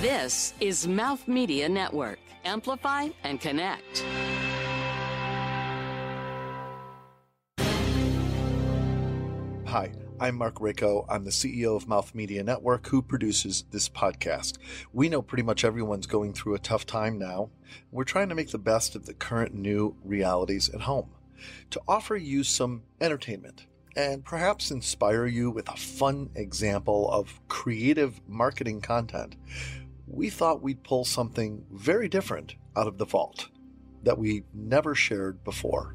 This 0.00 0.54
is 0.60 0.88
Mouth 0.88 1.28
Media 1.28 1.68
Network. 1.68 2.20
Amplify 2.46 3.10
and 3.22 3.38
connect. 3.38 4.02
Hi, 9.66 9.92
I'm 10.18 10.36
Mark 10.36 10.54
Rako. 10.54 11.04
I'm 11.06 11.24
the 11.24 11.30
CEO 11.30 11.76
of 11.76 11.86
Mouth 11.86 12.14
Media 12.14 12.42
Network, 12.42 12.86
who 12.86 13.02
produces 13.02 13.64
this 13.72 13.90
podcast. 13.90 14.56
We 14.94 15.10
know 15.10 15.20
pretty 15.20 15.42
much 15.42 15.66
everyone's 15.66 16.06
going 16.06 16.32
through 16.32 16.54
a 16.54 16.58
tough 16.58 16.86
time 16.86 17.18
now. 17.18 17.50
We're 17.92 18.04
trying 18.04 18.30
to 18.30 18.34
make 18.34 18.52
the 18.52 18.58
best 18.58 18.96
of 18.96 19.04
the 19.04 19.12
current 19.12 19.54
new 19.54 19.96
realities 20.02 20.70
at 20.70 20.80
home 20.80 21.10
to 21.68 21.80
offer 21.86 22.16
you 22.16 22.42
some 22.42 22.84
entertainment 23.02 23.66
and 23.96 24.24
perhaps 24.24 24.70
inspire 24.70 25.26
you 25.26 25.50
with 25.50 25.68
a 25.68 25.76
fun 25.76 26.30
example 26.34 27.10
of 27.10 27.38
creative 27.48 28.18
marketing 28.26 28.80
content. 28.80 29.36
We 30.12 30.28
thought 30.28 30.60
we'd 30.60 30.82
pull 30.82 31.04
something 31.04 31.64
very 31.70 32.08
different 32.08 32.56
out 32.76 32.88
of 32.88 32.98
the 32.98 33.04
vault 33.04 33.48
that 34.02 34.18
we 34.18 34.42
never 34.52 34.94
shared 34.94 35.44
before. 35.44 35.94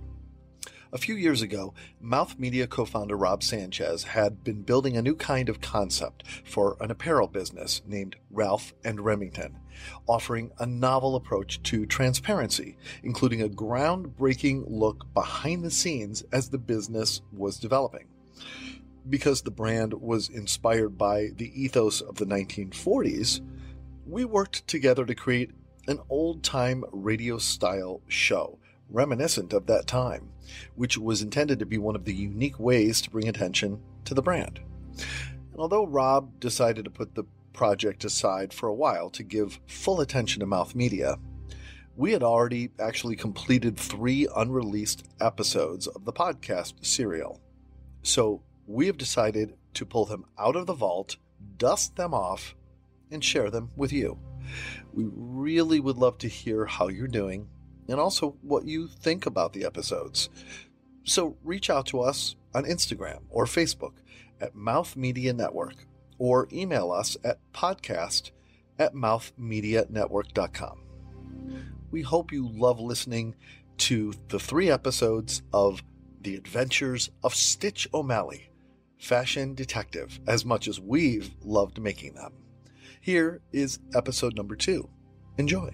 A 0.94 0.98
few 0.98 1.16
years 1.16 1.41
ago, 1.41 1.73
Mouth 1.99 2.40
Media 2.40 2.66
co 2.66 2.85
founder 2.85 3.17
Rob 3.17 3.43
Sanchez 3.43 4.04
had 4.05 4.41
been 4.41 4.62
building 4.62 4.95
a 4.95 5.02
new 5.02 5.16
kind 5.16 5.49
of 5.49 5.59
concept 5.59 6.23
for 6.45 6.77
an 6.80 6.91
apparel 6.91 7.27
business 7.27 7.81
named 7.85 8.16
Ralph 8.31 8.73
and 8.85 9.02
Remington, 9.02 9.59
offering 10.07 10.52
a 10.59 10.66
novel 10.66 11.18
approach 11.18 11.62
to 11.63 11.85
transparency, 11.85 12.77
including 13.04 13.41
a 13.41 13.49
groundbreaking 13.49 14.63
look 14.70 15.13
behind 15.13 15.66
the 15.66 15.71
scenes 15.71 16.23
as 16.32 16.49
the 16.49 16.57
business 16.57 17.21
was 17.34 17.59
developing. 17.59 18.07
Because 19.09 19.41
the 19.41 19.52
brand 19.52 19.93
was 19.93 20.29
inspired 20.29 20.98
by 20.98 21.32
the 21.35 21.52
ethos 21.62 21.99
of 21.99 22.16
the 22.16 22.26
1940s, 22.26 23.41
we 24.05 24.23
worked 24.23 24.68
together 24.68 25.05
to 25.05 25.16
create 25.16 25.52
an 25.88 26.00
old 26.09 26.44
time 26.44 26.84
radio 26.91 27.38
style 27.38 28.02
show 28.07 28.60
reminiscent 28.90 29.52
of 29.52 29.66
that 29.66 29.88
time, 29.88 30.29
which 30.76 30.98
was 30.98 31.21
intended 31.21 31.57
to 31.60 31.66
be 31.66 31.77
one 31.77 31.96
of 31.96 32.05
the 32.05 32.13
unique 32.13 32.60
ways 32.60 33.02
to 33.02 33.10
bring 33.10 33.27
attention 33.27 33.82
to 34.05 34.13
the 34.13 34.21
brand. 34.21 34.60
And 35.52 35.60
although 35.60 35.88
Rob 35.88 36.40
decided 36.40 36.85
to 36.85 36.91
put 36.91 37.16
the 37.16 37.24
project 37.52 38.05
aside 38.05 38.54
for 38.54 38.68
a 38.68 38.74
while 38.74 39.10
to 39.10 39.24
give 39.24 39.60
full 39.66 40.02
attention 40.02 40.41
to 40.41 40.46
Mouth 40.46 40.76
Media, 40.76 41.18
we 41.96 42.12
had 42.12 42.22
already 42.22 42.70
actually 42.79 43.16
completed 43.16 43.77
three 43.77 44.27
unreleased 44.35 45.07
episodes 45.20 45.88
of 45.88 46.05
the 46.05 46.13
podcast 46.13 46.74
serial. 46.85 47.41
So 48.04 48.44
we 48.68 48.88
have 48.88 48.98
decided 48.98 49.55
to 49.76 49.85
pull 49.85 50.05
them 50.05 50.26
out 50.38 50.55
of 50.55 50.68
the 50.68 50.74
vault, 50.74 51.16
dust 51.57 51.96
them 51.96 52.13
off, 52.13 52.55
and 53.16 53.24
share 53.24 53.49
them 53.49 53.71
with 53.76 53.91
you. 53.91 54.20
We 54.94 55.05
really 55.12 55.80
would 55.80 55.98
love 55.98 56.20
to 56.20 56.27
hear 56.27 56.66
how 56.66 56.90
you're 56.90 57.08
doing 57.08 57.48
and 57.88 57.99
also 57.99 58.38
what 58.41 58.66
you 58.66 58.88
think 58.88 59.26
about 59.26 59.54
the 59.54 59.66
episodes. 59.66 60.30
So 61.04 61.38
reach 61.44 61.70
out 61.72 61.88
to 61.88 62.02
us 62.02 62.35
on 62.54 62.66
Instagram 62.66 63.22
or 63.30 63.46
Facebook 63.46 63.94
at 64.40 64.56
Mouth 64.56 64.96
Media 64.96 65.34
Network 65.34 65.88
or 66.18 66.47
email 66.52 66.91
us 66.91 67.18
at 67.24 67.40
podcast 67.53 68.31
at 68.78 68.94
mouthmedianetwork.com. 68.94 70.81
We 71.91 72.02
hope 72.02 72.31
you 72.31 72.50
love 72.50 72.79
listening 72.79 73.35
to 73.78 74.13
the 74.29 74.40
three 74.40 74.69
episodes 74.69 75.41
of 75.53 75.84
The 76.22 76.35
Adventures 76.35 77.09
of 77.24 77.35
Stitch 77.35 77.88
O'Malley, 77.94 78.50
Fashion 78.97 79.53
Detective, 79.53 80.19
as 80.28 80.46
much 80.46 80.68
as 80.68 80.79
we've 80.79 81.31
loved 81.44 81.79
making 81.79 82.16
them. 82.16 82.34
Here 83.06 83.41
is 83.51 83.78
episode 83.94 84.35
number 84.35 84.56
two. 84.56 84.89
Enjoy. 85.38 85.69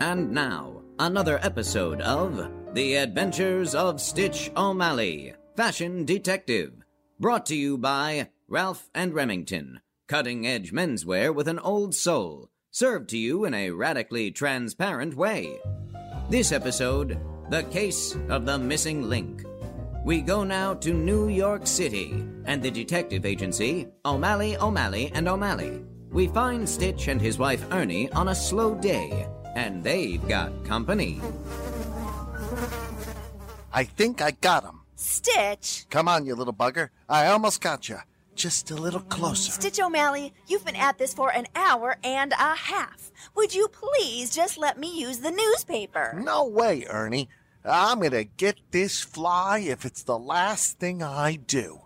And 0.00 0.30
now, 0.32 0.80
another 0.98 1.38
episode 1.42 2.00
of 2.00 2.48
The 2.72 2.94
Adventures 2.94 3.74
of 3.74 4.00
Stitch 4.00 4.50
O'Malley, 4.56 5.34
Fashion 5.58 6.06
Detective, 6.06 6.72
brought 7.20 7.44
to 7.44 7.54
you 7.54 7.76
by 7.76 8.30
Ralph 8.48 8.88
and 8.94 9.12
Remington, 9.12 9.82
cutting 10.08 10.46
edge 10.46 10.72
menswear 10.72 11.34
with 11.34 11.46
an 11.46 11.58
old 11.58 11.94
soul, 11.94 12.48
served 12.70 13.10
to 13.10 13.18
you 13.18 13.44
in 13.44 13.52
a 13.52 13.72
radically 13.72 14.30
transparent 14.30 15.16
way. 15.16 15.58
This 16.30 16.50
episode, 16.50 17.20
The 17.50 17.64
Case 17.64 18.16
of 18.30 18.46
the 18.46 18.58
Missing 18.58 19.02
Link. 19.02 19.44
We 20.04 20.20
go 20.20 20.42
now 20.42 20.74
to 20.74 20.92
New 20.92 21.28
York 21.28 21.64
City 21.64 22.24
and 22.44 22.60
the 22.60 22.72
detective 22.72 23.24
agency, 23.24 23.86
O'Malley, 24.04 24.56
O'Malley, 24.56 25.12
and 25.14 25.28
O'Malley. 25.28 25.80
We 26.10 26.26
find 26.26 26.68
Stitch 26.68 27.06
and 27.06 27.20
his 27.20 27.38
wife 27.38 27.64
Ernie 27.70 28.10
on 28.10 28.28
a 28.28 28.34
slow 28.34 28.74
day 28.74 29.28
and 29.54 29.84
they've 29.84 30.26
got 30.26 30.64
company. 30.64 31.20
I 33.72 33.84
think 33.84 34.20
I 34.20 34.32
got 34.32 34.64
him. 34.64 34.80
Stitch! 34.96 35.86
Come 35.88 36.08
on, 36.08 36.26
you 36.26 36.34
little 36.34 36.52
bugger. 36.52 36.88
I 37.08 37.28
almost 37.28 37.60
got 37.60 37.88
you. 37.88 37.98
Just 38.34 38.72
a 38.72 38.74
little 38.74 39.00
closer. 39.00 39.52
Stitch 39.52 39.78
O'Malley, 39.78 40.34
you've 40.48 40.64
been 40.64 40.74
at 40.74 40.98
this 40.98 41.14
for 41.14 41.32
an 41.32 41.46
hour 41.54 41.96
and 42.02 42.32
a 42.32 42.56
half. 42.56 43.12
Would 43.36 43.54
you 43.54 43.68
please 43.68 44.34
just 44.34 44.58
let 44.58 44.78
me 44.78 45.00
use 45.00 45.18
the 45.18 45.30
newspaper? 45.30 46.20
No 46.20 46.46
way, 46.46 46.86
Ernie. 46.90 47.28
I'm 47.64 48.00
gonna 48.00 48.24
get 48.24 48.58
this 48.70 49.00
fly 49.00 49.60
if 49.60 49.84
it's 49.84 50.02
the 50.02 50.18
last 50.18 50.78
thing 50.78 51.02
I 51.02 51.36
do. 51.36 51.82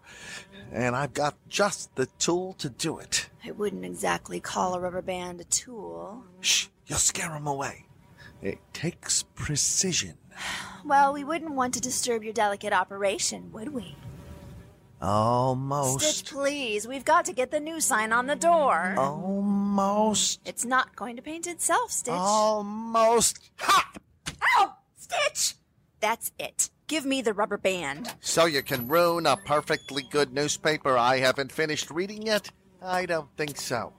And 0.73 0.97
I've 0.97 1.15
got 1.15 1.37
just 1.49 1.95
the 1.95 2.07
tool 2.19 2.55
to 2.55 2.69
do 2.69 2.99
it. 2.99 3.29
I 3.45 3.51
wouldn't 3.53 3.85
exactly 3.85 4.41
call 4.41 4.75
a 4.75 4.81
rubber 4.81 5.03
band 5.03 5.41
a 5.41 5.45
tool. 5.45 6.25
Shh, 6.41 6.67
you'll 6.87 6.99
scare 6.99 7.35
him 7.35 7.47
away. 7.47 7.87
It 8.43 8.59
takes 8.73 9.23
precision. 9.35 10.19
Well, 10.85 11.13
we 11.13 11.25
wouldn't 11.25 11.55
want 11.55 11.75
to 11.75 11.81
disturb 11.81 12.23
your 12.23 12.33
delicate 12.33 12.73
operation, 12.73 13.51
would 13.51 13.75
we? 13.75 13.97
Almost. 15.03 16.01
Stitch, 16.01 16.31
please. 16.33 16.87
We've 16.87 17.05
got 17.05 17.25
to 17.25 17.33
get 17.33 17.51
the 17.51 17.59
new 17.59 17.81
sign 17.81 18.13
on 18.13 18.27
the 18.27 18.37
door. 18.37 18.95
Almost. 18.97 20.41
It's 20.45 20.65
not 20.65 20.95
going 20.95 21.17
to 21.17 21.23
paint 21.23 21.49
itself, 21.49 21.91
Stitch. 21.91 22.15
Almost. 22.15 23.51
Ha! 23.59 23.93
Ow! 24.59 24.77
Stitch! 24.97 25.57
That's 26.01 26.33
it. 26.39 26.71
Give 26.87 27.05
me 27.05 27.23
the 27.23 27.35
rubber 27.35 27.59
band. 27.59 28.15
So 28.21 28.47
you 28.47 28.63
can 28.63 28.87
ruin 28.87 29.27
a 29.27 29.37
perfectly 29.37 30.05
good 30.11 30.33
newspaper 30.33 30.97
I 30.97 31.19
haven't 31.19 31.51
finished 31.51 31.91
reading 31.91 32.23
yet? 32.23 32.51
I 32.81 33.07
don't 33.07 33.29
think 33.37 33.57
so. 33.57 33.93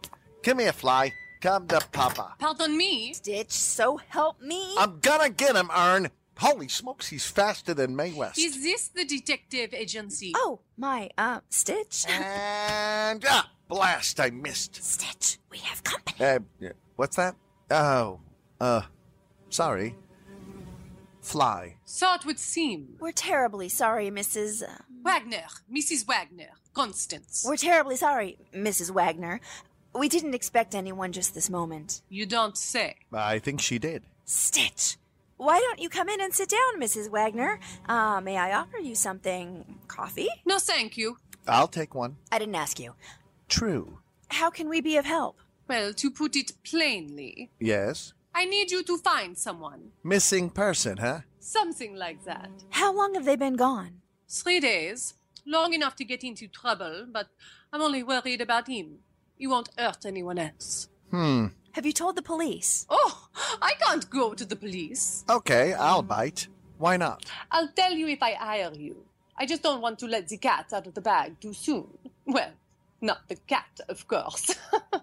Come 0.44 0.60
here, 0.60 0.72
Fly. 0.72 1.12
Come 1.42 1.68
to 1.68 1.80
Papa. 1.92 2.36
Pardon 2.40 2.78
me? 2.78 3.14
Stitch, 3.14 3.52
so 3.52 3.98
help 3.98 4.42
me. 4.42 4.76
I'm 4.78 5.00
gonna 5.02 5.30
get 5.30 5.56
him, 5.56 5.70
Ern. 5.76 6.10
Holy 6.38 6.68
smokes, 6.68 7.08
he's 7.08 7.26
faster 7.26 7.74
than 7.74 7.96
Mae 7.96 8.14
West. 8.14 8.38
Is 8.38 8.62
this 8.62 8.90
the 8.90 9.06
detective 9.06 9.74
agency? 9.74 10.34
Oh, 10.36 10.60
my, 10.78 11.10
uh, 11.18 11.40
Stitch. 11.50 12.06
And 12.08 13.26
ah, 13.28 13.50
blast! 13.68 14.20
I 14.20 14.30
missed. 14.30 14.76
Stitch, 14.84 15.40
we 15.52 15.58
have 15.60 15.84
company. 15.84 16.18
Uh, 16.20 16.40
yeah, 16.60 16.70
what's 16.96 17.16
that? 17.16 17.36
Oh, 17.72 18.20
uh, 18.62 18.82
sorry. 19.50 19.96
Fly. 21.32 21.76
So 21.86 22.14
it 22.14 22.26
would 22.26 22.40
seem. 22.40 22.96
We're 23.00 23.12
terribly 23.12 23.68
sorry, 23.70 24.10
Mrs. 24.10 24.64
uh, 24.64 24.68
Wagner, 25.04 25.44
Mrs. 25.72 26.08
Wagner, 26.08 26.52
Constance. 26.74 27.44
We're 27.46 27.58
terribly 27.58 27.98
sorry, 27.98 28.38
Mrs. 28.56 28.92
Wagner. 28.92 29.42
We 29.94 30.08
didn't 30.08 30.34
expect 30.36 30.74
anyone 30.74 31.12
just 31.12 31.34
this 31.36 31.50
moment. 31.50 32.02
You 32.10 32.26
don't 32.26 32.56
say. 32.58 32.96
I 33.14 33.40
think 33.40 33.60
she 33.60 33.78
did. 33.78 34.04
Stitch, 34.24 34.96
why 35.36 35.60
don't 35.60 35.80
you 35.82 35.90
come 35.90 36.08
in 36.08 36.22
and 36.22 36.34
sit 36.34 36.50
down, 36.50 36.80
Mrs. 36.82 37.10
Wagner? 37.10 37.60
Uh, 37.90 38.22
may 38.22 38.38
I 38.38 38.54
offer 38.54 38.78
you 38.78 38.96
something? 38.96 39.80
Coffee? 39.88 40.30
No, 40.46 40.60
thank 40.60 40.98
you. 40.98 41.18
I'll 41.48 41.68
take 41.68 41.94
one. 41.94 42.16
I 42.32 42.40
didn't 42.40 42.56
ask 42.56 42.80
you. 42.80 42.94
True. 43.50 44.00
How 44.30 44.50
can 44.50 44.70
we 44.70 44.80
be 44.82 44.96
of 44.98 45.06
help? 45.06 45.38
Well, 45.68 45.94
to 45.94 46.10
put 46.12 46.36
it 46.38 46.54
plainly, 46.64 47.52
Yes. 47.60 48.14
I 48.38 48.46
need 48.46 48.70
you 48.70 48.84
to 48.84 49.00
find 49.00 49.36
someone. 49.36 49.94
Missing 50.04 50.52
person, 50.52 50.98
huh? 50.98 51.22
Something 51.40 51.96
like 51.96 52.24
that. 52.26 52.52
How 52.70 52.96
long 52.96 53.16
have 53.16 53.26
they 53.26 53.36
been 53.36 53.56
gone? 53.56 54.02
Three 54.30 54.60
days. 54.60 55.16
Long 55.44 55.74
enough 55.74 55.96
to 55.96 56.06
get 56.06 56.24
into 56.24 56.48
trouble, 56.48 57.08
but 57.12 57.30
I'm 57.74 57.82
only 57.82 58.04
worried 58.04 58.40
about 58.42 58.68
him. 58.68 59.00
He 59.40 59.48
won't 59.48 59.70
hurt 59.76 60.06
anyone 60.06 60.38
else. 60.38 60.88
Hmm. 61.10 61.48
Have 61.72 61.88
you 61.88 61.94
told 61.94 62.16
the 62.16 62.22
police? 62.22 62.86
Oh, 62.92 63.28
I 63.60 63.74
can't 63.80 64.08
go 64.08 64.36
to 64.36 64.46
the 64.46 64.56
police. 64.56 65.26
Okay, 65.28 65.74
I'll 65.74 66.04
bite. 66.04 66.48
Why 66.78 66.96
not? 66.96 67.26
I'll 67.50 67.70
tell 67.70 67.94
you 67.94 68.08
if 68.08 68.22
I 68.22 68.34
hire 68.34 68.72
you. 68.72 68.98
I 69.36 69.48
just 69.48 69.64
don't 69.64 69.82
want 69.82 69.98
to 70.00 70.06
let 70.06 70.28
the 70.28 70.38
cat 70.38 70.68
out 70.74 70.86
of 70.86 70.94
the 70.94 71.02
bag 71.02 71.40
too 71.42 71.54
soon. 71.54 71.88
Well, 72.28 72.52
not 73.02 73.28
the 73.30 73.38
cat, 73.48 73.80
of 73.90 74.08
course. 74.08 74.54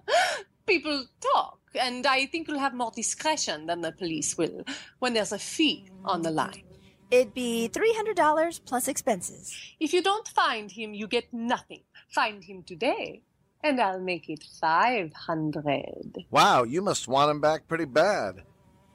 People 0.67 1.07
talk, 1.21 1.59
and 1.81 2.07
I 2.07 2.27
think 2.27 2.49
you'll 2.49 2.59
have 2.59 2.75
more 2.75 2.93
discretion 2.95 3.67
than 3.67 3.81
the 3.81 3.93
police 3.93 4.37
will 4.37 4.65
when 4.99 5.15
there's 5.15 5.33
a 5.33 5.39
fee 5.39 5.89
on 6.05 6.23
the 6.23 6.31
line. 6.31 6.63
It'd 7.11 7.35
be 7.35 7.71
$300 7.73 8.61
plus 8.65 8.89
expenses. 8.89 9.55
If 9.79 9.93
you 9.93 10.03
don't 10.03 10.27
find 10.29 10.71
him, 10.71 10.95
you 10.95 11.07
get 11.07 11.33
nothing. 11.33 11.83
Find 12.09 12.43
him 12.43 12.63
today, 12.63 13.23
And 13.63 13.81
I'll 13.81 14.01
make 14.01 14.29
it 14.29 14.45
500. 14.61 16.25
Wow, 16.31 16.65
you 16.65 16.83
must 16.83 17.09
want 17.09 17.31
him 17.31 17.41
back 17.41 17.67
pretty 17.69 17.85
bad. 17.87 18.43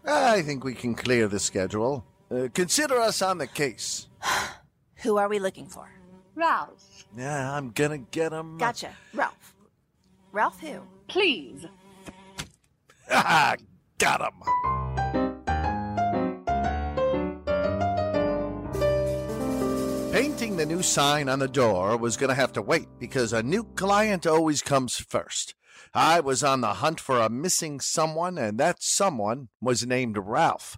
I 0.06 0.42
think 0.42 0.64
we 0.64 0.74
can 0.74 0.96
clear 0.96 1.28
the 1.28 1.40
schedule. 1.40 2.06
Uh, 2.32 2.48
consider 2.54 3.00
us 3.00 3.22
on 3.22 3.38
the 3.38 3.48
case. 3.48 4.08
Who 5.04 5.18
are 5.18 5.30
we 5.30 5.40
looking 5.40 5.68
for? 5.68 5.90
Ralph, 6.36 7.06
Yeah, 7.18 7.52
I'm 7.54 7.72
gonna 7.72 7.98
get 7.98 8.32
him. 8.32 8.58
Gotcha. 8.58 8.92
Ralph. 9.14 9.56
Ralph 10.32 10.60
who? 10.62 10.82
please. 11.08 11.66
Got 13.98 14.22
him. 14.22 14.44
Painting 20.12 20.58
the 20.58 20.66
new 20.66 20.84
sign 20.84 21.28
on 21.28 21.40
the 21.40 21.48
door 21.48 21.98
was 21.98 22.18
going 22.18 22.30
to 22.30 22.36
have 22.36 22.54
to 22.54 22.62
wait 22.62 22.88
because 23.00 23.34
a 23.34 23.42
new 23.42 23.64
client 23.64 24.28
always 24.28 24.62
comes 24.62 24.98
first. 24.98 25.56
I 25.94 26.20
was 26.20 26.44
on 26.44 26.62
the 26.62 26.76
hunt 26.76 27.00
for 27.00 27.20
a 27.20 27.30
missing 27.30 27.80
someone, 27.80 28.38
and 28.38 28.60
that 28.60 28.84
someone 28.84 29.50
was 29.60 29.88
named 29.88 30.18
Ralph. 30.18 30.78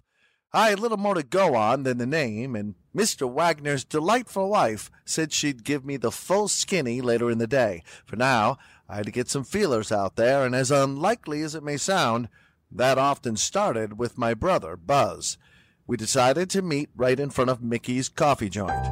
I 0.54 0.70
had 0.70 0.80
little 0.80 0.98
more 0.98 1.14
to 1.14 1.22
go 1.22 1.54
on 1.54 1.82
than 1.82 1.98
the 1.98 2.06
name, 2.06 2.54
and 2.54 2.74
Mr. 2.94 3.30
Wagner's 3.30 3.84
delightful 3.84 4.50
wife 4.50 4.90
said 5.06 5.32
she'd 5.32 5.64
give 5.64 5.84
me 5.84 5.96
the 5.96 6.12
full 6.12 6.46
skinny 6.46 7.00
later 7.00 7.30
in 7.30 7.38
the 7.38 7.46
day. 7.46 7.82
For 8.04 8.16
now, 8.16 8.58
I 8.88 8.96
had 8.96 9.06
to 9.06 9.12
get 9.12 9.28
some 9.28 9.44
feelers 9.44 9.90
out 9.90 10.16
there, 10.16 10.44
and 10.44 10.54
as 10.54 10.70
unlikely 10.70 11.42
as 11.42 11.54
it 11.54 11.62
may 11.62 11.76
sound, 11.76 12.28
that 12.70 12.98
often 12.98 13.36
started 13.36 13.98
with 13.98 14.18
my 14.18 14.34
brother, 14.34 14.76
Buzz. 14.76 15.38
We 15.86 15.96
decided 15.96 16.48
to 16.50 16.62
meet 16.62 16.90
right 16.96 17.18
in 17.18 17.30
front 17.30 17.50
of 17.50 17.62
Mickey's 17.62 18.08
coffee 18.08 18.48
joint. 18.48 18.86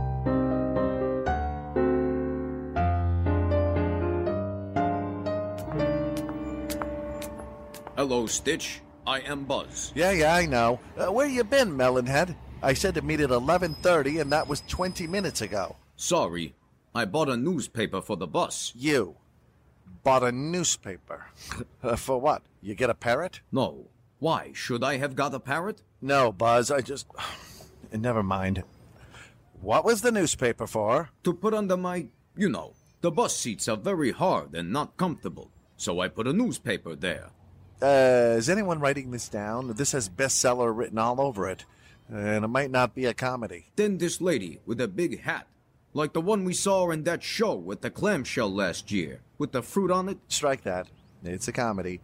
Hello, 7.96 8.26
Stitch. 8.26 8.80
I 9.06 9.20
am 9.20 9.44
Buzz. 9.44 9.92
Yeah, 9.94 10.12
yeah, 10.12 10.34
I 10.34 10.46
know. 10.46 10.80
Uh, 10.96 11.12
where 11.12 11.26
you 11.26 11.44
been, 11.44 11.76
Melonhead? 11.76 12.34
I 12.62 12.74
said 12.74 12.94
to 12.94 13.02
meet 13.02 13.20
at 13.20 13.30
11:30 13.30 14.20
and 14.20 14.32
that 14.32 14.48
was 14.48 14.62
20 14.68 15.06
minutes 15.06 15.40
ago. 15.40 15.76
Sorry, 15.96 16.54
I 16.94 17.04
bought 17.04 17.28
a 17.28 17.36
newspaper 17.36 18.00
for 18.00 18.16
the 18.16 18.26
bus. 18.26 18.72
You 18.74 19.16
bought 20.02 20.22
a 20.22 20.32
newspaper. 20.32 21.26
For 21.96 22.18
what? 22.18 22.42
You 22.60 22.74
get 22.74 22.90
a 22.90 22.94
parrot? 22.94 23.40
No. 23.52 23.86
Why, 24.18 24.50
should 24.52 24.84
I 24.84 24.98
have 24.98 25.16
got 25.16 25.34
a 25.34 25.40
parrot? 25.40 25.82
No, 26.02 26.30
Buzz, 26.32 26.70
I 26.70 26.80
just 26.80 27.06
Never 27.92 28.22
mind. 28.22 28.62
What 29.60 29.84
was 29.84 30.00
the 30.00 30.12
newspaper 30.12 30.66
for? 30.66 31.10
To 31.24 31.34
put 31.34 31.52
under 31.54 31.76
my, 31.76 32.06
you 32.36 32.48
know, 32.48 32.72
the 33.00 33.10
bus 33.10 33.36
seats 33.36 33.68
are 33.68 33.76
very 33.76 34.12
hard 34.12 34.54
and 34.54 34.72
not 34.72 34.96
comfortable. 34.96 35.50
So 35.76 36.00
I 36.00 36.08
put 36.08 36.26
a 36.26 36.32
newspaper 36.32 36.94
there. 36.94 37.30
Uh, 37.82 38.36
is 38.36 38.48
anyone 38.48 38.80
writing 38.80 39.10
this 39.10 39.28
down? 39.28 39.74
This 39.74 39.92
has 39.92 40.08
bestseller 40.08 40.76
written 40.76 40.98
all 40.98 41.20
over 41.20 41.48
it. 41.48 41.64
And 42.08 42.44
it 42.44 42.48
might 42.48 42.70
not 42.70 42.94
be 42.94 43.06
a 43.06 43.14
comedy. 43.14 43.70
Then 43.76 43.98
this 43.98 44.20
lady 44.20 44.60
with 44.66 44.80
a 44.80 44.88
big 44.88 45.20
hat, 45.22 45.46
like 45.92 46.12
the 46.12 46.20
one 46.20 46.44
we 46.44 46.54
saw 46.54 46.90
in 46.90 47.04
that 47.04 47.22
show 47.22 47.54
with 47.54 47.80
the 47.80 47.90
clamshell 47.90 48.52
last 48.52 48.90
year, 48.90 49.20
with 49.38 49.52
the 49.52 49.62
fruit 49.62 49.90
on 49.90 50.08
it. 50.08 50.18
Strike 50.28 50.62
that. 50.62 50.88
It's 51.24 51.48
a 51.48 51.52
comedy. 51.52 52.00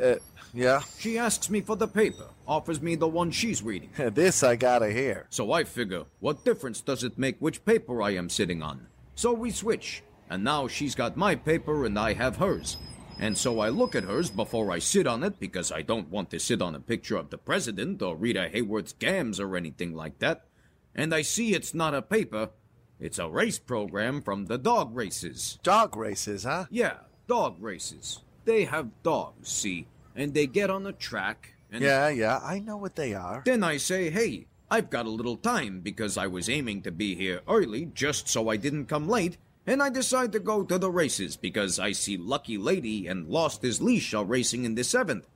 Uh, 0.00 0.16
yeah? 0.52 0.80
She 0.98 1.18
asks 1.18 1.48
me 1.50 1.60
for 1.60 1.76
the 1.76 1.88
paper, 1.88 2.28
offers 2.46 2.82
me 2.82 2.94
the 2.94 3.08
one 3.08 3.30
she's 3.30 3.62
reading. 3.62 3.90
This 4.14 4.42
I 4.42 4.56
gotta 4.56 4.90
hear. 4.90 5.26
So 5.30 5.52
I 5.52 5.64
figure, 5.64 6.04
what 6.20 6.44
difference 6.44 6.80
does 6.80 7.04
it 7.04 7.18
make 7.18 7.36
which 7.38 7.64
paper 7.64 8.02
I 8.02 8.10
am 8.10 8.28
sitting 8.28 8.62
on? 8.62 8.86
So 9.14 9.32
we 9.32 9.50
switch, 9.50 10.02
and 10.28 10.42
now 10.42 10.66
she's 10.68 10.94
got 10.94 11.16
my 11.16 11.34
paper 11.34 11.84
and 11.84 11.98
I 11.98 12.14
have 12.14 12.36
hers. 12.36 12.76
And 13.18 13.38
so 13.38 13.60
I 13.60 13.68
look 13.68 13.94
at 13.94 14.04
hers 14.04 14.30
before 14.30 14.72
I 14.72 14.80
sit 14.80 15.06
on 15.06 15.22
it 15.22 15.38
because 15.38 15.70
I 15.70 15.82
don't 15.82 16.10
want 16.10 16.30
to 16.30 16.40
sit 16.40 16.60
on 16.60 16.74
a 16.74 16.80
picture 16.80 17.16
of 17.16 17.30
the 17.30 17.38
president 17.38 18.02
or 18.02 18.16
Rita 18.16 18.50
Hayworth's 18.52 18.92
gams 18.92 19.38
or 19.38 19.56
anything 19.56 19.94
like 19.94 20.18
that. 20.18 20.46
And 20.94 21.14
I 21.14 21.22
see 21.22 21.54
it's 21.54 21.74
not 21.74 21.94
a 21.94 22.02
paper, 22.02 22.50
it's 23.00 23.18
a 23.18 23.28
race 23.28 23.58
program 23.58 24.22
from 24.22 24.46
the 24.46 24.58
dog 24.58 24.94
races. 24.96 25.58
Dog 25.62 25.96
races, 25.96 26.44
huh? 26.44 26.66
Yeah, 26.70 26.98
dog 27.26 27.56
races. 27.60 28.20
They 28.44 28.64
have 28.64 29.02
dogs, 29.02 29.48
see, 29.48 29.86
and 30.14 30.34
they 30.34 30.46
get 30.46 30.70
on 30.70 30.82
the 30.84 30.92
track 30.92 31.54
and 31.70 31.82
Yeah, 31.82 32.08
yeah, 32.08 32.38
I 32.42 32.58
know 32.60 32.76
what 32.76 32.96
they 32.96 33.14
are. 33.14 33.42
then 33.44 33.64
I 33.64 33.78
say, 33.78 34.10
hey, 34.10 34.46
I've 34.70 34.90
got 34.90 35.06
a 35.06 35.10
little 35.10 35.36
time 35.36 35.80
because 35.80 36.16
I 36.16 36.26
was 36.26 36.48
aiming 36.48 36.82
to 36.82 36.90
be 36.92 37.14
here 37.14 37.40
early 37.48 37.86
just 37.94 38.28
so 38.28 38.48
I 38.48 38.56
didn't 38.56 38.86
come 38.86 39.08
late, 39.08 39.36
and 39.66 39.82
I 39.82 39.88
decide 39.88 40.32
to 40.32 40.40
go 40.40 40.62
to 40.62 40.78
the 40.78 40.90
races 40.90 41.36
because 41.36 41.78
I 41.78 41.92
see 41.92 42.16
Lucky 42.16 42.58
Lady 42.58 43.06
and 43.06 43.28
Lost 43.28 43.62
His 43.62 43.80
Leash 43.82 44.12
are 44.14 44.24
racing 44.24 44.64
in 44.64 44.74
the 44.74 44.84
seventh. 44.84 45.26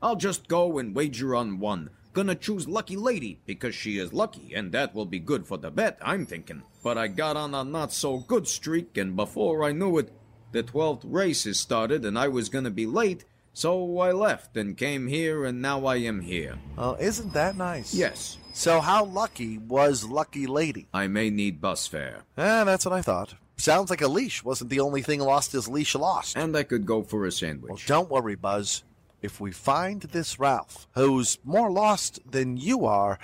I'll 0.00 0.16
just 0.16 0.46
go 0.46 0.78
and 0.78 0.94
wager 0.94 1.34
on 1.34 1.58
one. 1.58 1.90
Gonna 2.18 2.34
choose 2.34 2.66
Lucky 2.66 2.96
Lady 2.96 3.38
because 3.46 3.76
she 3.76 3.96
is 3.96 4.12
lucky, 4.12 4.52
and 4.52 4.72
that 4.72 4.92
will 4.92 5.06
be 5.06 5.20
good 5.20 5.46
for 5.46 5.56
the 5.56 5.70
bet, 5.70 6.00
I'm 6.02 6.26
thinking. 6.26 6.64
But 6.82 6.98
I 6.98 7.06
got 7.06 7.36
on 7.36 7.54
a 7.54 7.62
not 7.62 7.92
so 7.92 8.18
good 8.18 8.48
streak, 8.48 8.96
and 8.96 9.14
before 9.14 9.62
I 9.62 9.70
knew 9.70 9.98
it, 9.98 10.10
the 10.50 10.64
twelfth 10.64 11.04
races 11.04 11.60
started 11.60 12.04
and 12.04 12.18
I 12.18 12.26
was 12.26 12.48
gonna 12.48 12.72
be 12.72 12.86
late, 12.86 13.24
so 13.52 14.00
I 14.00 14.10
left 14.10 14.56
and 14.56 14.76
came 14.76 15.06
here, 15.06 15.44
and 15.44 15.62
now 15.62 15.86
I 15.86 15.98
am 15.98 16.22
here. 16.22 16.58
Oh, 16.76 16.96
isn't 16.98 17.34
that 17.34 17.56
nice? 17.56 17.94
Yes, 17.94 18.36
So 18.52 18.80
how 18.80 19.04
lucky 19.04 19.58
was 19.58 20.02
Lucky 20.02 20.48
Lady? 20.48 20.88
I 20.92 21.06
may 21.06 21.30
need 21.30 21.60
bus 21.60 21.86
fare. 21.86 22.24
Eh, 22.36 22.64
that's 22.64 22.84
what 22.84 22.94
I 22.94 23.00
thought. 23.02 23.34
Sounds 23.58 23.90
like 23.90 24.02
a 24.02 24.08
leash 24.08 24.42
wasn't 24.42 24.70
the 24.70 24.80
only 24.80 25.02
thing 25.02 25.20
lost 25.20 25.52
his 25.52 25.68
leash 25.68 25.94
lost. 25.94 26.36
And 26.36 26.56
I 26.56 26.64
could 26.64 26.84
go 26.84 27.04
for 27.04 27.26
a 27.26 27.30
sandwich. 27.30 27.70
Well, 27.70 27.80
don't 27.86 28.10
worry, 28.10 28.34
Buzz. 28.34 28.82
If 29.20 29.40
we 29.40 29.50
find 29.50 30.02
this 30.02 30.38
Ralph, 30.38 30.86
who's 30.92 31.38
more 31.42 31.72
lost 31.72 32.20
than 32.30 32.56
you 32.56 32.86
are, 32.86 33.18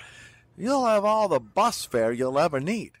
you'll 0.57 0.85
have 0.85 1.05
all 1.05 1.29
the 1.29 1.39
bus 1.39 1.85
fare 1.85 2.11
you'll 2.11 2.37
ever 2.37 2.59
need. 2.59 2.91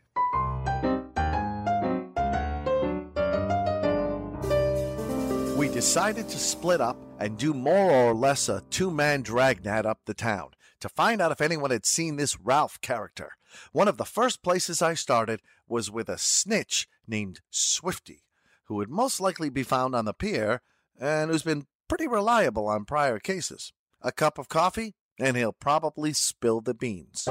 We 5.57 5.67
decided 5.67 6.29
to 6.29 6.37
split 6.37 6.79
up 6.79 6.95
and 7.19 7.37
do 7.37 7.53
more 7.53 7.91
or 7.91 8.13
less 8.13 8.47
a 8.47 8.63
two 8.69 8.89
man 8.89 9.23
dragnet 9.23 9.85
up 9.85 9.99
the 10.05 10.13
town 10.13 10.51
to 10.79 10.87
find 10.87 11.21
out 11.21 11.33
if 11.33 11.41
anyone 11.41 11.71
had 11.71 11.85
seen 11.85 12.15
this 12.15 12.39
Ralph 12.39 12.79
character. 12.79 13.31
One 13.73 13.89
of 13.89 13.97
the 13.97 14.05
first 14.05 14.41
places 14.41 14.81
I 14.81 14.93
started 14.93 15.41
was 15.67 15.91
with 15.91 16.07
a 16.07 16.17
snitch 16.17 16.87
named 17.07 17.41
Swifty, 17.49 18.23
who 18.65 18.75
would 18.75 18.89
most 18.89 19.19
likely 19.19 19.49
be 19.49 19.63
found 19.63 19.95
on 19.95 20.05
the 20.05 20.13
pier 20.13 20.61
and 20.97 21.29
who's 21.29 21.43
been 21.43 21.67
pretty 21.87 22.07
reliable 22.07 22.67
on 22.67 22.85
prior 22.85 23.19
cases. 23.19 23.73
A 24.01 24.11
cup 24.11 24.37
of 24.37 24.49
coffee, 24.49 24.93
and 25.19 25.37
he'll 25.37 25.53
probably 25.53 26.13
spill 26.13 26.61
the 26.61 26.73
beans. 26.73 27.27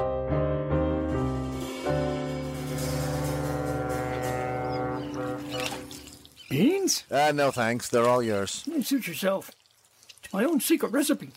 Beans? 6.48 7.04
Ah, 7.10 7.32
no 7.32 7.50
thanks, 7.50 7.88
they're 7.88 8.08
all 8.08 8.22
yours. 8.22 8.62
You 8.66 8.82
suit 8.82 9.08
yourself. 9.08 9.50
It's 10.22 10.32
my 10.32 10.44
own 10.44 10.60
secret 10.60 10.92
recipe. 10.92 11.30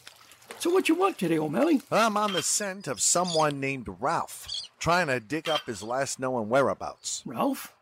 So 0.59 0.71
what 0.71 0.89
you 0.89 0.95
want 0.95 1.17
today, 1.17 1.38
O'Malley? 1.38 1.81
I'm 1.91 2.17
on 2.17 2.33
the 2.33 2.41
scent 2.41 2.88
of 2.88 3.00
someone 3.00 3.59
named 3.59 3.88
Ralph, 4.00 4.47
trying 4.79 5.07
to 5.07 5.19
dig 5.19 5.47
up 5.47 5.65
his 5.65 5.83
last 5.83 6.19
known 6.19 6.50
whereabouts. 6.50 7.21
Ralph? 7.25 7.74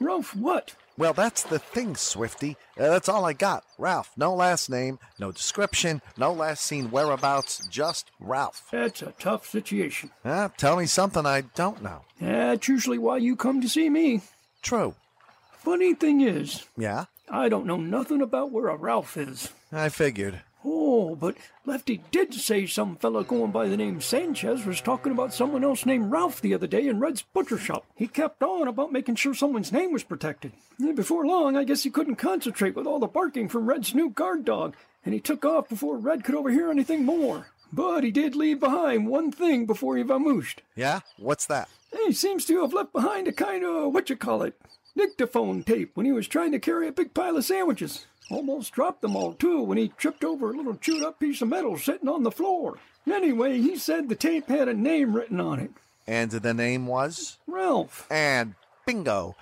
Ralph 0.00 0.34
what? 0.34 0.74
Well, 0.96 1.12
that's 1.12 1.42
the 1.42 1.58
thing, 1.58 1.96
Swifty. 1.96 2.56
Uh, 2.78 2.88
that's 2.88 3.08
all 3.08 3.24
I 3.24 3.32
got. 3.32 3.64
Ralph. 3.78 4.10
No 4.16 4.32
last 4.34 4.70
name, 4.70 4.98
no 5.18 5.32
description, 5.32 6.00
no 6.16 6.32
last 6.32 6.64
seen 6.64 6.90
whereabouts, 6.90 7.66
just 7.68 8.10
Ralph. 8.20 8.68
That's 8.70 9.02
a 9.02 9.12
tough 9.18 9.46
situation. 9.48 10.10
Ah, 10.24 10.50
tell 10.56 10.76
me 10.76 10.86
something 10.86 11.26
I 11.26 11.42
don't 11.54 11.82
know. 11.82 12.02
That's 12.20 12.68
usually 12.68 12.98
why 12.98 13.16
you 13.18 13.34
come 13.34 13.60
to 13.60 13.68
see 13.68 13.90
me. 13.90 14.20
True. 14.62 14.94
Funny 15.58 15.94
thing 15.94 16.20
is, 16.20 16.64
Yeah, 16.76 17.06
I 17.28 17.48
don't 17.48 17.66
know 17.66 17.76
nothing 17.78 18.20
about 18.22 18.52
where 18.52 18.68
a 18.68 18.76
Ralph 18.76 19.16
is. 19.16 19.50
I 19.72 19.88
figured. 19.88 20.42
Oh, 20.64 21.14
but 21.14 21.36
Lefty 21.66 22.02
did 22.10 22.32
say 22.32 22.66
some 22.66 22.96
fella 22.96 23.22
going 23.22 23.50
by 23.50 23.68
the 23.68 23.76
name 23.76 24.00
Sanchez 24.00 24.64
was 24.64 24.80
talking 24.80 25.12
about 25.12 25.34
someone 25.34 25.62
else 25.62 25.84
named 25.84 26.10
Ralph 26.10 26.40
the 26.40 26.54
other 26.54 26.66
day 26.66 26.86
in 26.88 27.00
Red's 27.00 27.22
butcher 27.22 27.58
shop. 27.58 27.84
He 27.94 28.06
kept 28.06 28.42
on 28.42 28.66
about 28.66 28.92
making 28.92 29.16
sure 29.16 29.34
someone's 29.34 29.72
name 29.72 29.92
was 29.92 30.04
protected. 30.04 30.52
And 30.78 30.96
before 30.96 31.26
long, 31.26 31.56
I 31.56 31.64
guess 31.64 31.82
he 31.82 31.90
couldn't 31.90 32.16
concentrate 32.16 32.74
with 32.74 32.86
all 32.86 32.98
the 32.98 33.06
barking 33.06 33.48
from 33.48 33.66
Red's 33.66 33.94
new 33.94 34.08
guard 34.08 34.44
dog, 34.46 34.74
and 35.04 35.12
he 35.12 35.20
took 35.20 35.44
off 35.44 35.68
before 35.68 35.98
Red 35.98 36.24
could 36.24 36.34
overhear 36.34 36.70
anything 36.70 37.04
more. 37.04 37.48
But 37.70 38.04
he 38.04 38.10
did 38.10 38.34
leave 38.34 38.60
behind 38.60 39.08
one 39.08 39.32
thing 39.32 39.66
before 39.66 39.96
he 39.96 40.04
vamooshed. 40.04 40.58
Yeah? 40.76 41.00
What's 41.18 41.46
that? 41.46 41.68
He 42.06 42.12
seems 42.12 42.44
to 42.46 42.62
have 42.62 42.72
left 42.72 42.92
behind 42.92 43.28
a 43.28 43.32
kind 43.32 43.64
of, 43.64 43.92
what 43.92 44.08
you 44.08 44.16
call 44.16 44.42
it, 44.42 44.58
dictaphone 44.96 45.62
tape 45.64 45.90
when 45.94 46.06
he 46.06 46.12
was 46.12 46.28
trying 46.28 46.52
to 46.52 46.58
carry 46.58 46.86
a 46.86 46.92
big 46.92 47.14
pile 47.14 47.36
of 47.36 47.44
sandwiches. 47.44 48.06
Almost 48.30 48.72
dropped 48.72 49.02
them 49.02 49.16
all, 49.16 49.34
too, 49.34 49.60
when 49.62 49.76
he 49.78 49.88
tripped 49.88 50.24
over 50.24 50.50
a 50.50 50.56
little 50.56 50.76
chewed 50.76 51.02
up 51.04 51.18
piece 51.20 51.42
of 51.42 51.48
metal 51.48 51.76
sitting 51.78 52.08
on 52.08 52.22
the 52.22 52.30
floor. 52.30 52.78
Anyway, 53.10 53.60
he 53.60 53.76
said 53.76 54.08
the 54.08 54.14
tape 54.14 54.48
had 54.48 54.66
a 54.68 54.74
name 54.74 55.14
written 55.14 55.40
on 55.40 55.60
it 55.60 55.70
And 56.06 56.30
the 56.30 56.54
name 56.54 56.86
was? 56.86 57.38
Ralph. 57.46 58.06
And 58.10 58.54
bingo. 58.86 59.36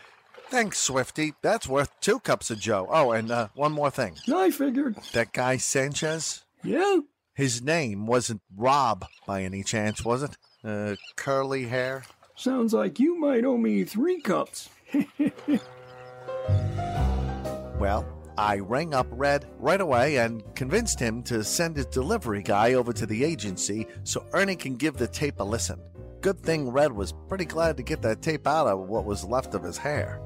Thanks, 0.51 0.79
Swifty. 0.79 1.33
That's 1.43 1.69
worth 1.69 1.91
two 2.01 2.19
cups 2.21 2.51
of 2.51 2.59
Joe. 2.59 2.89
Oh, 2.91 3.13
and 3.13 3.31
uh, 3.31 3.49
one 3.55 3.73
more 3.73 3.91
thing. 3.91 4.17
I 4.35 4.51
figured. 4.51 4.97
That 5.13 5.33
guy 5.33 5.57
Sanchez, 5.59 6.43
Yeah? 6.65 6.99
his 7.35 7.63
name 7.63 8.07
wasn't 8.07 8.43
Rob 8.55 9.07
by 9.27 9.43
any 9.45 9.63
chance, 9.63 10.05
was 10.05 10.23
it? 10.25 10.37
Uh, 10.65 10.97
curly 11.17 11.67
hair? 11.69 12.05
Sounds 12.35 12.75
like 12.75 12.99
you 13.01 13.19
might 13.19 13.45
owe 13.45 13.57
me 13.57 13.85
three 13.85 14.21
cups. 14.21 14.69
Well, 17.79 18.07
I 18.39 18.59
rang 18.59 18.95
up 18.95 19.07
Red 19.11 19.47
right 19.59 19.81
away 19.81 20.19
and 20.19 20.43
convinced 20.55 20.99
him 20.99 21.23
to 21.25 21.45
send 21.45 21.77
his 21.77 21.87
delivery 21.87 22.43
guy 22.43 22.75
over 22.75 22.93
to 22.93 23.07
the 23.07 23.25
agency 23.25 23.87
so 24.05 24.25
Ernie 24.33 24.57
can 24.57 24.77
give 24.77 24.97
the 24.97 25.07
tape 25.07 25.41
a 25.41 25.45
listen. 25.45 25.81
Good 26.23 26.41
thing 26.41 26.71
Red 26.71 26.93
was 26.93 27.13
pretty 27.29 27.45
glad 27.45 27.77
to 27.77 27.83
get 27.83 28.01
that 28.03 28.23
tape 28.23 28.47
out 28.47 28.67
of 28.67 28.89
what 28.89 29.05
was 29.05 29.25
left 29.25 29.55
of 29.55 29.63
his 29.63 29.77
hair. 29.77 30.21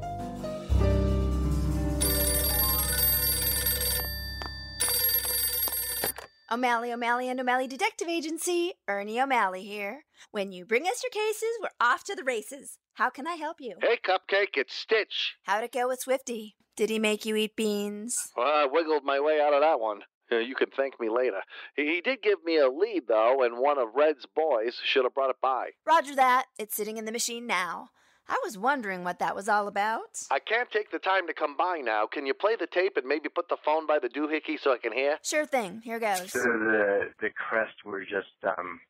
O'Malley, 6.48 6.92
O'Malley, 6.92 7.28
and 7.28 7.40
O'Malley 7.40 7.66
Detective 7.66 8.08
Agency, 8.08 8.74
Ernie 8.86 9.20
O'Malley 9.20 9.64
here. 9.64 10.04
When 10.30 10.52
you 10.52 10.64
bring 10.64 10.86
us 10.86 11.02
your 11.02 11.10
cases, 11.10 11.48
we're 11.60 11.68
off 11.80 12.04
to 12.04 12.14
the 12.14 12.24
races. 12.24 12.78
How 12.94 13.10
can 13.10 13.26
I 13.26 13.34
help 13.34 13.60
you? 13.60 13.76
Hey, 13.80 13.98
Cupcake, 14.02 14.56
it's 14.56 14.74
Stitch. 14.74 15.34
How'd 15.42 15.64
it 15.64 15.72
go 15.72 15.88
with 15.88 16.00
Swifty? 16.00 16.55
Did 16.76 16.90
he 16.90 16.98
make 16.98 17.24
you 17.24 17.36
eat 17.36 17.56
beans? 17.56 18.32
Well, 18.36 18.46
I 18.46 18.66
wiggled 18.70 19.02
my 19.04 19.18
way 19.18 19.40
out 19.40 19.54
of 19.54 19.62
that 19.62 19.80
one. 19.80 20.00
You 20.30 20.54
can 20.54 20.68
thank 20.76 21.00
me 21.00 21.08
later. 21.08 21.40
He 21.76 21.86
he 21.86 22.00
did 22.00 22.20
give 22.20 22.44
me 22.44 22.58
a 22.58 22.68
lead, 22.68 23.04
though, 23.08 23.42
and 23.44 23.58
one 23.58 23.78
of 23.78 23.94
Red's 23.94 24.26
boys 24.26 24.74
should 24.84 25.04
have 25.04 25.14
brought 25.14 25.30
it 25.30 25.36
by. 25.40 25.70
Roger 25.86 26.14
that. 26.16 26.46
It's 26.58 26.74
sitting 26.74 26.96
in 26.96 27.04
the 27.04 27.12
machine 27.12 27.46
now. 27.46 27.90
I 28.28 28.36
was 28.44 28.58
wondering 28.58 29.04
what 29.04 29.20
that 29.20 29.36
was 29.36 29.48
all 29.48 29.68
about. 29.68 30.18
I 30.32 30.40
can't 30.40 30.68
take 30.70 30.90
the 30.90 30.98
time 30.98 31.28
to 31.28 31.32
come 31.32 31.56
by 31.56 31.80
now. 31.82 32.06
Can 32.06 32.26
you 32.26 32.34
play 32.34 32.56
the 32.56 32.66
tape 32.66 32.96
and 32.96 33.06
maybe 33.06 33.28
put 33.28 33.48
the 33.48 33.56
phone 33.64 33.86
by 33.86 34.00
the 34.00 34.08
doohickey 34.08 34.60
so 34.60 34.72
I 34.72 34.78
can 34.78 34.92
hear? 34.92 35.18
Sure 35.22 35.46
thing. 35.46 35.80
Here 35.84 36.00
goes. 36.00 36.32
So 36.32 36.40
the 36.40 37.12
the 37.20 37.30
crest 37.30 37.74
we're 37.84 38.04
just 38.04 38.34
um 38.44 38.80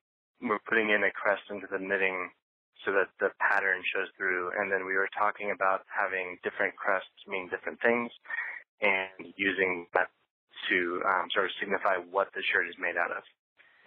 we're 0.40 0.58
putting 0.66 0.88
in 0.88 1.04
a 1.04 1.10
crest 1.10 1.42
into 1.50 1.66
the 1.70 1.78
knitting 1.78 2.30
so 2.86 2.94
that 2.94 3.10
the 3.18 3.34
pattern 3.42 3.82
shows 3.90 4.06
through 4.16 4.54
and 4.54 4.70
then 4.70 4.86
we 4.86 4.94
were 4.94 5.10
talking 5.12 5.50
about 5.50 5.82
having 5.90 6.38
different 6.46 6.72
crests 6.78 7.26
mean 7.26 7.50
different 7.50 7.82
things 7.82 8.08
and 8.80 9.34
using 9.34 9.86
that 9.92 10.06
to 10.70 11.02
um, 11.04 11.26
sort 11.34 11.46
of 11.46 11.52
signify 11.58 11.98
what 12.10 12.30
the 12.32 12.42
shirt 12.54 12.70
is 12.70 12.78
made 12.78 12.96
out 12.96 13.10
of 13.10 13.26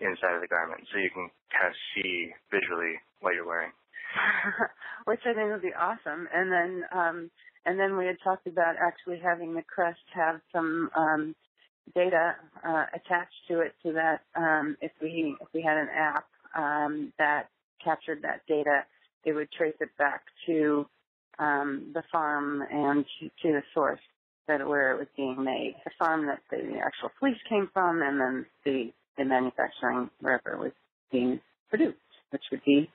inside 0.04 0.36
of 0.36 0.44
the 0.44 0.52
garment 0.52 0.84
so 0.92 1.00
you 1.00 1.10
can 1.10 1.32
kind 1.50 1.72
of 1.72 1.76
see 1.96 2.30
visually 2.52 3.00
what 3.24 3.34
you're 3.34 3.48
wearing. 3.48 3.72
which 5.06 5.22
I 5.26 5.34
think 5.34 5.52
would 5.52 5.62
be 5.62 5.74
awesome. 5.74 6.28
And 6.34 6.52
then, 6.52 6.84
um, 6.92 7.32
and 7.66 7.80
then 7.80 7.98
we 7.98 8.06
had 8.06 8.18
talked 8.24 8.48
about 8.48 8.76
actually 8.82 9.20
having 9.20 9.54
the 9.54 9.64
crest 9.64 10.00
have 10.14 10.42
some 10.54 10.90
um, 10.96 11.36
data 11.96 12.36
uh, 12.66 12.86
attached 12.94 13.48
to 13.50 13.62
it, 13.62 13.74
so 13.84 13.92
that 13.94 14.22
um, 14.36 14.78
if 14.82 14.92
we 15.02 15.36
if 15.42 15.48
we 15.54 15.62
had 15.62 15.78
an 15.78 15.90
app 15.96 16.26
um, 16.56 17.14
that 17.18 17.50
captured 17.84 18.22
that 18.24 18.42
data, 18.48 18.84
they 19.26 19.32
would 19.32 19.52
trace 19.52 19.76
it 19.80 19.90
back 19.98 20.22
to 20.46 20.86
um, 21.40 21.92
the 21.94 22.04
farm 22.12 22.64
and 22.72 23.06
to, 23.20 23.28
to 23.28 23.54
the 23.54 23.64
source 23.74 24.00
that 24.48 24.68
where 24.68 24.94
it 24.94 24.98
was 24.98 25.08
being 25.16 25.44
made, 25.44 25.76
the 25.86 25.92
farm 26.00 26.26
that 26.26 26.40
the 26.50 26.80
actual 26.84 27.12
fleece 27.20 27.38
came 27.48 27.70
from, 27.74 28.02
and 28.02 28.20
then 28.20 28.46
the 28.66 28.92
the 29.18 29.26
manufacturing 29.26 30.10
wherever 30.22 30.54
it 30.54 30.60
was 30.60 30.72
being 31.12 31.40
produced, 31.70 31.98
which 32.32 32.42
would 32.52 32.64
be 32.66 32.90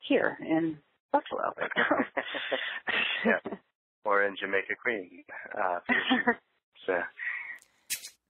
here 0.00 0.36
in 0.40 0.78
Buffalo. 1.12 1.52
yeah. 3.26 3.56
Or 4.04 4.24
in 4.24 4.36
Jamaica 4.40 4.74
Queen. 4.82 5.22
Uh, 5.54 5.78
so 6.86 6.94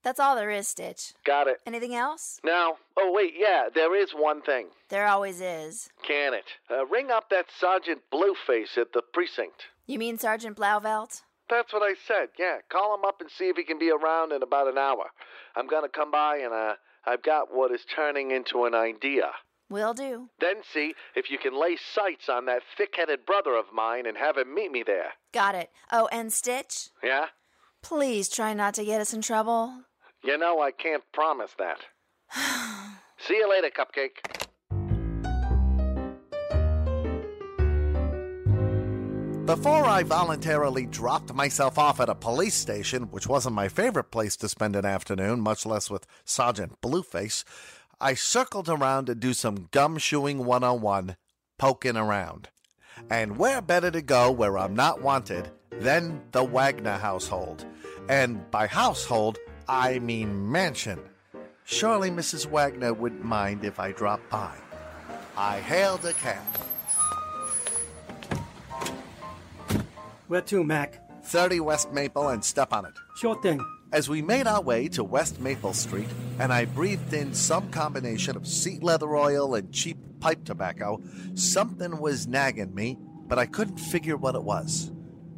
That's 0.03 0.19
all 0.21 0.35
there 0.35 0.51
is, 0.51 0.69
Stitch. 0.69 1.13
Got 1.25 1.47
it. 1.47 1.59
Anything 1.67 1.95
else? 1.95 2.41
Now, 2.43 2.77
oh 2.97 3.13
wait, 3.15 3.35
yeah, 3.37 3.69
there 3.75 3.95
is 3.95 4.13
one 4.13 4.41
thing. 4.41 4.69
There 4.89 5.07
always 5.07 5.41
is. 5.41 5.91
Can 6.07 6.33
it? 6.35 6.45
Uh, 6.71 6.87
ring 6.87 7.11
up 7.11 7.29
that 7.31 7.47
Sergeant 7.59 8.01
Blueface 8.13 8.79
at 8.79 8.93
the 8.93 9.03
precinct. 9.13 9.65
You 9.87 9.99
mean 9.99 10.19
Sergeant 10.19 10.57
Blauvelt? 10.57 11.23
That's 11.51 11.73
what 11.73 11.83
I 11.83 11.95
said. 12.07 12.29
Yeah, 12.39 12.59
call 12.71 12.95
him 12.95 13.05
up 13.05 13.21
and 13.21 13.31
see 13.31 13.49
if 13.49 13.57
he 13.57 13.65
can 13.65 13.79
be 13.79 13.91
around 13.91 14.33
in 14.33 14.43
about 14.43 14.69
an 14.69 14.79
hour. 14.79 15.11
I'm 15.57 15.67
gonna 15.67 15.89
come 15.89 16.11
by 16.11 16.39
and 16.39 16.55
uh, 16.55 16.75
I've 17.05 17.23
got 17.23 17.53
what 17.53 17.73
is 17.73 17.85
turning 17.85 18.31
into 18.31 18.65
an 18.65 18.75
idea. 18.75 19.33
Will 19.69 19.95
do. 19.95 20.31
Then 20.41 20.63
see 20.73 20.95
if 21.15 21.31
you 21.31 21.39
can 21.39 21.61
lay 21.61 21.77
sights 21.77 22.29
on 22.29 22.47
that 22.47 22.63
thick-headed 22.77 23.25
brother 23.25 23.55
of 23.55 23.67
mine 23.73 24.07
and 24.07 24.17
have 24.17 24.37
him 24.37 24.53
meet 24.53 24.73
me 24.73 24.83
there. 24.85 25.13
Got 25.33 25.55
it. 25.55 25.71
Oh, 25.93 26.09
and 26.11 26.33
Stitch? 26.33 26.89
Yeah? 27.05 27.27
Please 27.83 28.29
try 28.29 28.53
not 28.53 28.75
to 28.75 28.85
get 28.85 29.01
us 29.01 29.15
in 29.15 29.23
trouble. 29.23 29.85
You 30.23 30.37
know 30.37 30.61
I 30.61 30.71
can't 30.71 31.03
promise 31.13 31.55
that. 31.59 31.79
see 33.19 33.37
you 33.37 33.49
later, 33.49 33.71
Cupcake. 33.71 34.19
Before 39.47 39.85
I 39.85 40.03
voluntarily 40.05 40.87
dropped 40.87 41.35
myself 41.35 41.79
off 41.79 41.99
at 41.99 42.11
a 42.11 42.15
police 42.15 42.55
station, 42.55 43.05
which 43.05 43.27
wasn't 43.27 43.55
my 43.55 43.69
favorite 43.69 44.11
place 44.13 44.37
to 44.37 44.49
spend 44.49 44.77
an 44.77 44.85
afternoon, 44.85 45.41
much 45.41 45.65
less 45.65 45.91
with 45.91 46.07
Sergeant 46.25 46.81
Blueface, 46.83 47.43
I 48.01 48.15
circled 48.15 48.69
around 48.69 49.07
to 49.07 49.15
do 49.15 49.33
some 49.33 49.69
gumshoeing 49.73 50.45
101, 50.45 51.17
poking 51.59 51.97
around. 51.97 52.51
And 53.09 53.39
where 53.39 53.63
better 53.63 53.91
to 53.91 54.03
go 54.03 54.31
where 54.31 54.59
I'm 54.59 54.75
not 54.75 55.03
wanted 55.03 55.51
than 55.73 56.23
the 56.33 56.45
Wagner 56.45 56.99
household? 56.99 57.65
And 58.09 58.49
by 58.51 58.67
household, 58.67 59.39
I 59.71 60.01
mean 60.01 60.51
mansion. 60.51 60.99
Surely 61.63 62.11
Mrs. 62.11 62.45
Wagner 62.45 62.93
wouldn't 62.93 63.25
mind 63.25 63.65
if 63.65 63.79
I 63.79 63.93
dropped 63.93 64.29
by. 64.29 64.53
I 65.37 65.61
hailed 65.61 66.05
a 66.05 66.13
cab. 66.15 66.43
Where 70.27 70.41
to, 70.41 70.65
Mac? 70.65 71.23
30 71.23 71.61
West 71.61 71.93
Maple 71.93 72.31
and 72.31 72.45
step 72.45 72.73
on 72.73 72.85
it. 72.85 72.95
Sure 73.17 73.41
thing. 73.41 73.65
As 73.93 74.09
we 74.09 74.23
made 74.23 74.49
our 74.49 74.61
way 74.61 74.89
to 74.89 75.05
West 75.05 75.39
Maple 75.39 75.73
Street, 75.73 76.09
and 76.41 76.53
I 76.53 76.65
breathed 76.65 77.15
in 77.15 77.33
some 77.33 77.71
combination 77.71 78.37
of 78.37 78.49
seat 78.49 78.83
leather 78.83 79.15
oil 79.15 79.55
and 79.55 79.73
cheap 79.73 79.99
pipe 80.19 80.45
tobacco, 80.45 81.01
something 81.35 82.01
was 82.01 82.27
nagging 82.27 82.75
me, 82.75 82.99
but 83.29 83.39
I 83.39 83.47
couldn't 83.47 83.79
figure 83.79 84.17
what 84.17 84.35
it 84.35 84.43
was. 84.43 84.91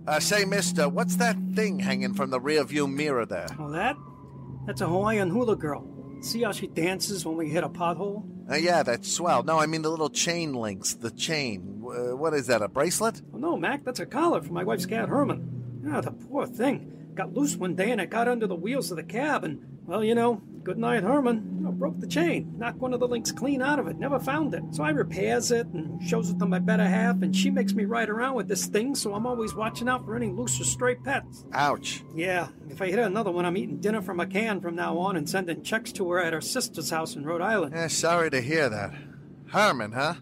Uh, 0.06 0.20
say, 0.20 0.46
mister, 0.46 0.88
what's 0.88 1.16
that 1.16 1.36
thing 1.54 1.80
hanging 1.80 2.14
from 2.14 2.30
the 2.30 2.40
rearview 2.40 2.90
mirror 2.90 3.26
there? 3.26 3.48
Well, 3.58 3.68
that? 3.72 3.94
That's 4.66 4.81
a 4.81 4.87
Hawaiian 4.87 5.31
hula 5.31 5.57
girl. 5.57 5.85
See 6.21 6.42
how 6.42 6.52
she 6.52 6.69
dances 6.69 7.26
when 7.26 7.37
we 7.37 7.49
hit 7.49 7.64
a 7.64 7.69
pothole? 7.69 8.25
Uh, 8.49 8.54
yeah, 8.54 8.83
that's 8.83 9.12
swell. 9.12 9.42
No, 9.42 9.59
I 9.59 9.66
mean 9.66 9.83
the 9.83 9.90
little 9.90 10.11
chain 10.11 10.54
links, 10.54 10.95
the 10.95 11.11
chain. 11.11 11.83
Uh, 11.85 12.16
what 12.16 12.33
is 12.33 12.47
that, 12.47 12.62
a 12.62 12.69
bracelet? 12.69 13.21
Well, 13.31 13.40
no, 13.40 13.57
Mac, 13.57 13.85
that's 13.85 14.00
a 14.00 14.07
collar 14.07 14.40
for 14.40 14.52
my 14.52 14.62
wife's 14.62 14.87
cat, 14.87 15.09
Herman. 15.09 15.85
Ah, 15.90 16.00
the 16.00 16.12
poor 16.12 16.47
thing. 16.47 17.11
Got 17.14 17.35
loose 17.35 17.57
one 17.57 17.75
day 17.75 17.90
and 17.90 18.00
it 18.00 18.09
got 18.09 18.28
under 18.28 18.47
the 18.47 18.54
wheels 18.54 18.90
of 18.90 18.97
the 18.97 19.02
cab, 19.02 19.45
and, 19.45 19.81
well, 19.85 20.04
you 20.04 20.14
know, 20.14 20.40
good 20.62 20.78
night, 20.78 21.02
Herman. 21.02 21.62
Broke 21.82 21.98
the 21.98 22.06
chain, 22.06 22.54
knocked 22.58 22.78
one 22.78 22.94
of 22.94 23.00
the 23.00 23.08
links 23.08 23.32
clean 23.32 23.60
out 23.60 23.80
of 23.80 23.88
it, 23.88 23.98
never 23.98 24.20
found 24.20 24.54
it. 24.54 24.62
So 24.70 24.84
I 24.84 24.90
repairs 24.90 25.50
it 25.50 25.66
and 25.66 26.00
shows 26.00 26.30
it 26.30 26.38
to 26.38 26.46
my 26.46 26.60
better 26.60 26.86
half, 26.86 27.22
and 27.22 27.34
she 27.34 27.50
makes 27.50 27.72
me 27.74 27.86
ride 27.86 28.08
around 28.08 28.36
with 28.36 28.46
this 28.46 28.66
thing, 28.66 28.94
so 28.94 29.14
I'm 29.14 29.26
always 29.26 29.56
watching 29.56 29.88
out 29.88 30.04
for 30.04 30.14
any 30.14 30.28
loose 30.28 30.60
or 30.60 30.64
stray 30.64 30.94
pets. 30.94 31.44
Ouch. 31.52 32.04
Yeah, 32.14 32.50
if 32.70 32.80
I 32.80 32.86
hit 32.86 33.00
another 33.00 33.32
one, 33.32 33.44
I'm 33.44 33.56
eating 33.56 33.80
dinner 33.80 34.00
from 34.00 34.20
a 34.20 34.28
can 34.28 34.60
from 34.60 34.76
now 34.76 34.96
on 34.96 35.16
and 35.16 35.28
sending 35.28 35.64
checks 35.64 35.90
to 35.94 36.08
her 36.12 36.22
at 36.22 36.32
her 36.32 36.40
sister's 36.40 36.90
house 36.90 37.16
in 37.16 37.24
Rhode 37.24 37.40
Island. 37.40 37.74
Yeah, 37.74 37.88
sorry 37.88 38.30
to 38.30 38.40
hear 38.40 38.68
that. 38.68 38.94
Herman, 39.48 39.90
huh? 39.90 40.14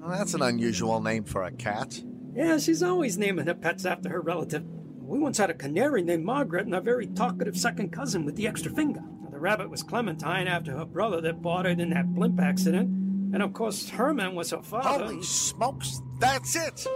Well, 0.00 0.10
that's 0.10 0.34
an 0.34 0.42
unusual 0.42 1.00
name 1.00 1.24
for 1.24 1.44
a 1.44 1.50
cat. 1.50 1.98
Yeah, 2.34 2.58
she's 2.58 2.82
always 2.82 3.16
naming 3.16 3.46
her 3.46 3.54
pets 3.54 3.86
after 3.86 4.10
her 4.10 4.20
relative. 4.20 4.66
We 5.00 5.18
once 5.18 5.38
had 5.38 5.48
a 5.48 5.54
canary 5.54 6.02
named 6.02 6.26
Margaret 6.26 6.66
and 6.66 6.74
a 6.74 6.80
very 6.82 7.06
talkative 7.06 7.56
second 7.56 7.88
cousin 7.88 8.26
with 8.26 8.36
the 8.36 8.46
extra 8.46 8.70
finger. 8.70 9.00
Rabbit 9.40 9.70
was 9.70 9.82
Clementine 9.82 10.46
after 10.46 10.72
her 10.72 10.84
brother 10.84 11.20
that 11.22 11.40
bought 11.40 11.64
it 11.64 11.80
in 11.80 11.90
that 11.90 12.14
blimp 12.14 12.38
accident. 12.38 12.90
And 13.32 13.42
of 13.42 13.54
course, 13.54 13.88
Herman 13.88 14.34
was 14.34 14.50
her 14.50 14.62
father. 14.62 15.06
Holy 15.06 15.22
smokes, 15.22 16.02
that's 16.18 16.56
it! 16.56 16.86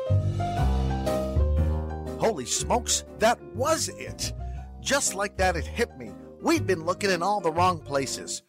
Holy 2.20 2.44
smokes, 2.44 3.04
that 3.18 3.40
was 3.54 3.88
it! 3.88 4.32
Just 4.80 5.14
like 5.14 5.38
that, 5.38 5.56
it 5.56 5.66
hit 5.66 5.96
me. 5.96 6.12
We'd 6.42 6.66
been 6.66 6.84
looking 6.84 7.10
in 7.10 7.22
all 7.22 7.40
the 7.40 7.52
wrong 7.52 7.78
places. 7.78 8.42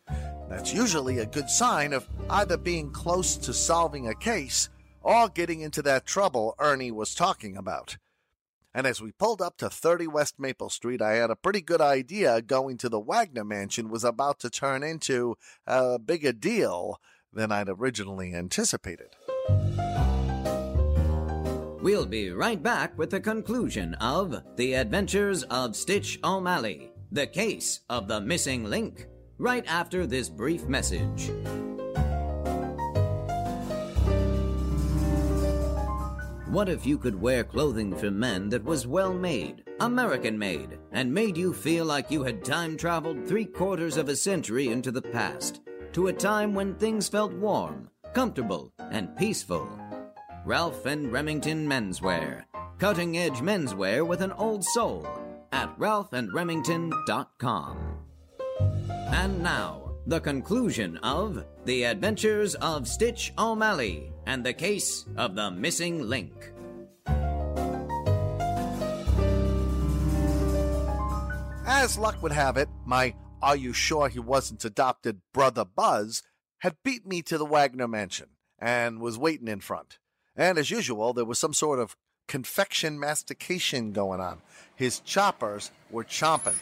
That's 0.50 0.74
usually 0.74 1.20
a 1.20 1.26
good 1.26 1.50
sign 1.50 1.94
of 1.94 2.08
either 2.30 2.58
being 2.58 2.92
close 2.92 3.38
to 3.38 3.54
solving 3.54 4.10
a 4.10 4.16
case 4.16 4.70
or 5.02 5.30
getting 5.30 5.62
into 5.62 5.82
that 5.84 6.06
trouble 6.06 6.56
Ernie 6.60 6.92
was 6.92 7.16
talking 7.16 7.56
about. 7.56 7.98
And 8.76 8.86
as 8.86 9.02
we 9.02 9.14
pulled 9.14 9.42
up 9.42 9.56
to 9.60 9.70
30 9.70 10.08
West 10.08 10.38
Maple 10.38 10.70
Street, 10.70 11.02
I 11.02 11.14
had 11.14 11.32
a 11.32 11.36
pretty 11.38 11.62
good 11.62 11.80
idea 11.80 12.42
going 12.42 12.78
to 12.80 12.90
the 12.90 13.00
Wagner 13.00 13.46
mansion 13.46 13.90
was 13.90 14.04
about 14.04 14.38
to 14.40 14.50
turn 14.50 14.84
into 14.84 15.38
a 15.66 15.98
bigger 15.98 16.34
deal 16.34 17.00
than 17.32 17.54
I'd 17.54 17.70
originally 17.70 18.34
anticipated. 18.36 19.16
We'll 21.82 22.06
be 22.06 22.32
right 22.32 22.62
back 22.62 22.98
with 22.98 23.12
the 23.12 23.22
conclusion 23.22 23.94
of 23.96 24.44
The 24.58 24.74
Adventures 24.74 25.44
of 25.44 25.78
Stitch 25.78 26.20
O'Malley, 26.22 26.92
the 27.14 27.28
case 27.28 27.80
of 27.90 28.10
the 28.10 28.20
missing 28.20 28.66
link, 28.66 29.08
right 29.38 29.64
after 29.68 30.06
this 30.06 30.28
brief 30.28 30.66
message. 30.66 31.32
What 36.56 36.70
if 36.70 36.86
you 36.86 36.98
could 36.98 37.20
wear 37.20 37.44
clothing 37.44 37.94
for 37.94 38.10
men 38.10 38.48
that 38.48 38.64
was 38.64 38.88
well 38.88 39.14
made, 39.14 39.66
American 39.82 40.40
made, 40.40 40.78
and 40.94 41.14
made 41.14 41.36
you 41.36 41.52
feel 41.52 41.84
like 41.84 42.10
you 42.10 42.24
had 42.24 42.46
time 42.46 42.78
traveled 42.78 43.28
three 43.28 43.44
quarters 43.44 43.98
of 43.98 44.08
a 44.08 44.16
century 44.16 44.70
into 44.70 44.90
the 44.90 45.02
past, 45.02 45.60
to 45.92 46.08
a 46.08 46.14
time 46.14 46.54
when 46.54 46.74
things 46.76 47.10
felt 47.10 47.34
warm, 47.34 47.90
comfortable, 48.14 48.72
and 48.90 49.14
peaceful? 49.18 49.68
Ralph 50.46 50.86
and 50.86 51.12
Remington 51.12 51.68
Menswear. 51.68 52.46
Cutting 52.80 53.18
edge 53.18 53.42
menswear 53.42 54.08
with 54.08 54.22
an 54.22 54.32
old 54.32 54.64
soul 54.64 55.06
at 55.52 55.78
ralphandremington.com. 55.78 57.78
And 58.90 59.44
now, 59.44 59.92
the 60.08 60.22
conclusion 60.22 60.96
of 61.00 61.44
The 61.66 61.84
Adventures 61.84 62.56
of 62.56 62.88
Stitch 62.88 63.34
O'Malley 63.38 64.14
and 64.26 64.46
the 64.46 64.54
Case 64.54 65.06
of 65.18 65.36
the 65.36 65.52
Missing 65.52 66.08
Link. 66.08 66.52
As 71.68 71.98
luck 71.98 72.22
would 72.24 72.32
have 72.32 72.58
it, 72.58 72.70
my 72.86 73.14
Are 73.42 73.56
You 73.56 73.74
Sure 73.74 74.10
He 74.10 74.20
Wasn't 74.20 74.66
Adopted 74.66 75.22
brother 75.34 75.66
Buzz 75.66 76.24
had 76.60 76.78
beat 76.84 77.06
me 77.06 77.22
to 77.24 77.38
the 77.38 77.46
Wagner 77.46 77.88
mansion 77.88 78.30
and 78.58 79.00
was 79.00 79.18
waiting 79.18 79.48
in 79.48 79.60
front. 79.60 80.00
And 80.36 80.58
as 80.58 80.72
usual, 80.72 81.14
there 81.14 81.26
was 81.26 81.40
some 81.40 81.54
sort 81.54 81.80
of 81.80 81.96
confection 82.28 83.00
mastication 83.00 83.92
going 83.92 84.20
on. 84.20 84.42
His 84.76 85.00
choppers 85.00 85.72
were 85.92 86.04
chomping. 86.04 86.56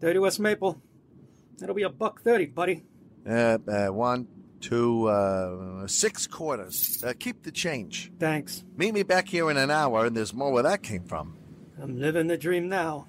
Thirty 0.00 0.18
West 0.18 0.38
Maple. 0.38 0.82
That'll 1.56 1.74
be 1.74 1.82
a 1.82 1.88
buck 1.88 2.20
thirty, 2.20 2.46
buddy. 2.46 2.84
Uh, 3.28 3.58
uh, 3.68 3.86
one, 3.88 4.28
two, 4.60 5.06
uh, 5.08 5.86
six 5.86 6.26
quarters. 6.26 7.02
Uh, 7.02 7.12
keep 7.18 7.42
the 7.42 7.50
change. 7.50 8.12
Thanks. 8.18 8.64
Meet 8.76 8.94
me 8.94 9.02
back 9.02 9.28
here 9.28 9.50
in 9.50 9.56
an 9.56 9.70
hour, 9.70 10.06
and 10.06 10.16
there's 10.16 10.34
more 10.34 10.52
where 10.52 10.62
that 10.62 10.82
came 10.82 11.04
from. 11.04 11.36
I'm 11.80 11.98
living 11.98 12.26
the 12.28 12.36
dream 12.36 12.68
now. 12.68 13.06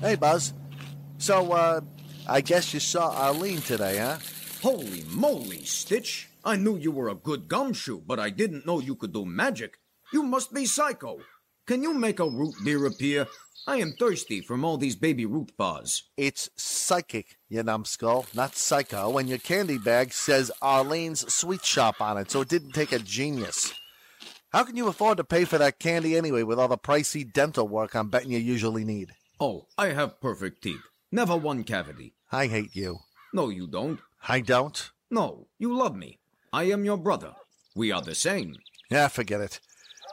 Hey, 0.00 0.16
Buzz. 0.16 0.52
So, 1.18 1.52
uh, 1.52 1.80
I 2.28 2.40
guess 2.40 2.74
you 2.74 2.80
saw 2.80 3.10
Arlene 3.10 3.60
today, 3.60 3.98
huh? 3.98 4.18
Holy 4.62 5.04
moly, 5.08 5.64
Stitch! 5.64 6.28
I 6.44 6.56
knew 6.56 6.76
you 6.76 6.90
were 6.90 7.08
a 7.08 7.14
good 7.14 7.48
gumshoe, 7.48 8.00
but 8.06 8.18
I 8.18 8.30
didn't 8.30 8.66
know 8.66 8.80
you 8.80 8.96
could 8.96 9.12
do 9.12 9.24
magic. 9.24 9.78
You 10.12 10.22
must 10.22 10.52
be 10.52 10.66
psycho. 10.66 11.20
Can 11.66 11.82
you 11.82 11.94
make 11.94 12.20
a 12.20 12.28
root 12.28 12.54
beer 12.62 12.84
appear? 12.84 13.26
I 13.66 13.76
am 13.78 13.94
thirsty 13.94 14.42
from 14.42 14.62
all 14.62 14.76
these 14.76 14.94
baby 14.94 15.24
Ruth 15.24 15.56
bars. 15.56 16.02
It's 16.18 16.50
psychic, 16.54 17.38
you 17.48 17.62
numbskull, 17.62 18.26
not 18.34 18.56
psycho, 18.56 19.16
and 19.16 19.26
your 19.26 19.38
candy 19.38 19.78
bag 19.78 20.12
says 20.12 20.52
Arlene's 20.60 21.32
Sweet 21.32 21.64
Shop 21.64 21.98
on 21.98 22.18
it, 22.18 22.30
so 22.30 22.42
it 22.42 22.48
didn't 22.48 22.72
take 22.72 22.92
a 22.92 22.98
genius. 22.98 23.72
How 24.52 24.64
can 24.64 24.76
you 24.76 24.88
afford 24.88 25.16
to 25.16 25.24
pay 25.24 25.46
for 25.46 25.56
that 25.56 25.78
candy 25.78 26.14
anyway 26.14 26.42
with 26.42 26.58
all 26.58 26.68
the 26.68 26.76
pricey 26.76 27.30
dental 27.30 27.66
work 27.66 27.96
I'm 27.96 28.10
betting 28.10 28.32
you 28.32 28.38
usually 28.38 28.84
need? 28.84 29.12
Oh, 29.40 29.66
I 29.78 29.88
have 29.88 30.20
perfect 30.20 30.62
teeth. 30.62 30.82
Never 31.10 31.34
one 31.34 31.64
cavity. 31.64 32.14
I 32.30 32.48
hate 32.48 32.76
you. 32.76 32.98
No, 33.32 33.48
you 33.48 33.66
don't. 33.66 33.98
I 34.28 34.40
don't? 34.40 34.90
No, 35.10 35.46
you 35.58 35.74
love 35.74 35.96
me. 35.96 36.18
I 36.52 36.64
am 36.64 36.84
your 36.84 36.98
brother. 36.98 37.32
We 37.74 37.92
are 37.92 38.02
the 38.02 38.14
same. 38.14 38.56
Yeah, 38.90 39.08
forget 39.08 39.40
it. 39.40 39.58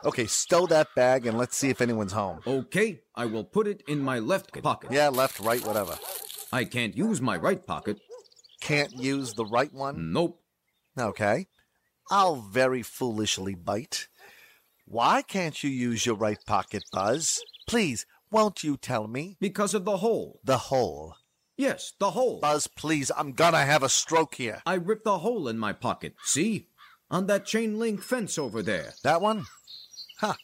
Okay, 0.04 0.26
stow 0.26 0.66
that 0.68 0.88
bag 0.96 1.28
and 1.28 1.38
let's 1.38 1.56
see 1.56 1.70
if 1.70 1.80
anyone's 1.80 2.14
home. 2.14 2.42
Okay, 2.48 3.02
I 3.16 3.26
will 3.26 3.44
put 3.44 3.68
it 3.68 3.84
in 3.88 4.00
my 4.00 4.20
left 4.20 4.62
pocket. 4.64 4.92
Yeah, 4.92 5.10
left, 5.10 5.40
right, 5.40 5.64
whatever. 5.66 5.98
I 6.52 6.66
can't 6.66 6.98
use 6.98 7.22
my 7.22 7.38
right 7.38 7.66
pocket. 7.66 8.00
Can't 8.62 8.94
use 8.94 9.34
the 9.34 9.46
right 9.46 9.72
one? 9.74 10.12
Nope. 10.12 10.42
Okay. 11.00 11.48
I'll 12.10 12.42
very 12.42 12.82
foolishly 12.82 13.56
bite. 13.56 14.08
Why 14.86 15.22
can't 15.22 15.64
you 15.64 15.70
use 15.70 16.06
your 16.06 16.16
right 16.16 16.40
pocket, 16.46 16.84
Buzz? 16.92 17.42
Please, 17.68 18.06
won't 18.32 18.64
you 18.64 18.78
tell 18.78 19.08
me? 19.08 19.38
Because 19.40 19.74
of 19.74 19.86
the 19.86 19.98
hole. 19.98 20.40
The 20.44 20.58
hole. 20.58 21.16
Yes, 21.58 21.94
the 22.00 22.12
hole. 22.12 22.40
Buzz, 22.40 22.68
please, 22.68 23.12
I'm 23.16 23.34
gonna 23.34 23.64
have 23.64 23.84
a 23.84 23.90
stroke 23.90 24.36
here. 24.36 24.62
I 24.66 24.74
ripped 24.74 25.06
a 25.06 25.20
hole 25.20 25.48
in 25.48 25.60
my 25.60 25.74
pocket. 25.74 26.16
See? 26.24 26.70
On 27.10 27.28
that 27.28 27.46
chain 27.46 27.78
link 27.78 28.02
fence 28.02 28.38
over 28.38 28.62
there. 28.62 28.94
That 29.04 29.22
one? 29.22 29.46
Huh. 30.22 30.36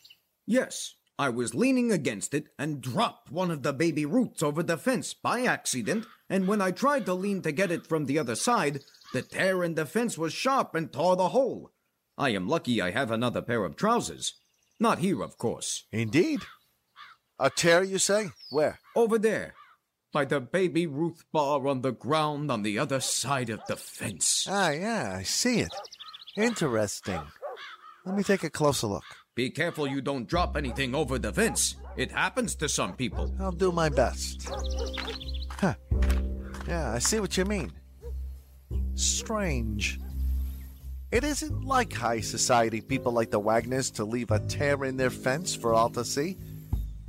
Yes. 0.47 0.95
I 1.19 1.29
was 1.29 1.55
leaning 1.55 1.91
against 1.91 2.33
it 2.33 2.49
and 2.59 2.81
dropped 2.81 3.31
one 3.31 3.51
of 3.51 3.63
the 3.63 3.73
baby 3.73 4.05
Ruths 4.05 4.43
over 4.43 4.61
the 4.61 4.77
fence 4.77 5.13
by 5.13 5.41
accident, 5.43 6.05
and 6.29 6.47
when 6.47 6.61
I 6.61 6.71
tried 6.71 7.05
to 7.05 7.13
lean 7.13 7.41
to 7.43 7.51
get 7.51 7.71
it 7.71 7.87
from 7.87 8.05
the 8.05 8.19
other 8.19 8.35
side, 8.35 8.81
the 9.13 9.21
tear 9.21 9.63
in 9.63 9.75
the 9.75 9.85
fence 9.85 10.17
was 10.17 10.33
sharp 10.33 10.75
and 10.75 10.91
tore 10.91 11.15
the 11.15 11.29
hole. 11.29 11.71
I 12.17 12.29
am 12.29 12.47
lucky 12.47 12.81
I 12.81 12.91
have 12.91 13.09
another 13.11 13.41
pair 13.41 13.63
of 13.65 13.75
trousers. 13.75 14.33
Not 14.79 14.99
here, 14.99 15.21
of 15.21 15.37
course. 15.37 15.85
Indeed. 15.91 16.41
A 17.39 17.49
tear, 17.49 17.83
you 17.83 17.99
say? 17.99 18.29
Where? 18.51 18.79
Over 18.95 19.17
there. 19.17 19.55
By 20.11 20.25
the 20.25 20.39
baby 20.39 20.87
Ruth 20.87 21.23
bar 21.31 21.67
on 21.67 21.81
the 21.81 21.91
ground 21.91 22.51
on 22.51 22.63
the 22.63 22.79
other 22.79 22.99
side 22.99 23.49
of 23.49 23.61
the 23.67 23.75
fence. 23.75 24.47
Ah, 24.49 24.71
yeah, 24.71 25.15
I 25.17 25.23
see 25.23 25.59
it. 25.59 25.73
Interesting. 26.35 27.21
Let 28.05 28.15
me 28.15 28.23
take 28.23 28.43
a 28.43 28.49
closer 28.49 28.87
look. 28.87 29.03
Be 29.37 29.51
careful 29.51 29.85
you 29.85 30.01
don't 30.01 30.27
drop 30.27 30.57
anything 30.57 30.95
over 30.95 31.19
the 31.19 31.31
fence. 31.31 31.75
It 31.95 32.11
happens 32.11 32.55
to 32.55 32.67
some 32.67 32.93
people. 32.93 33.31
I'll 33.39 33.51
do 33.51 33.71
my 33.71 33.87
best. 33.87 34.49
Huh. 35.51 35.75
Yeah, 36.67 36.91
I 36.91 36.97
see 36.97 37.19
what 37.19 37.37
you 37.37 37.45
mean. 37.45 37.71
Strange. 38.95 39.99
It 41.11 41.23
isn't 41.23 41.63
like 41.63 41.93
high 41.93 42.19
society 42.19 42.81
people 42.81 43.11
like 43.11 43.29
the 43.29 43.39
Wagners 43.39 43.93
to 43.97 44.05
leave 44.05 44.31
a 44.31 44.39
tear 44.39 44.83
in 44.85 44.97
their 44.97 45.11
fence 45.11 45.53
for 45.53 45.71
all 45.71 45.91
to 45.91 46.03
see. 46.03 46.39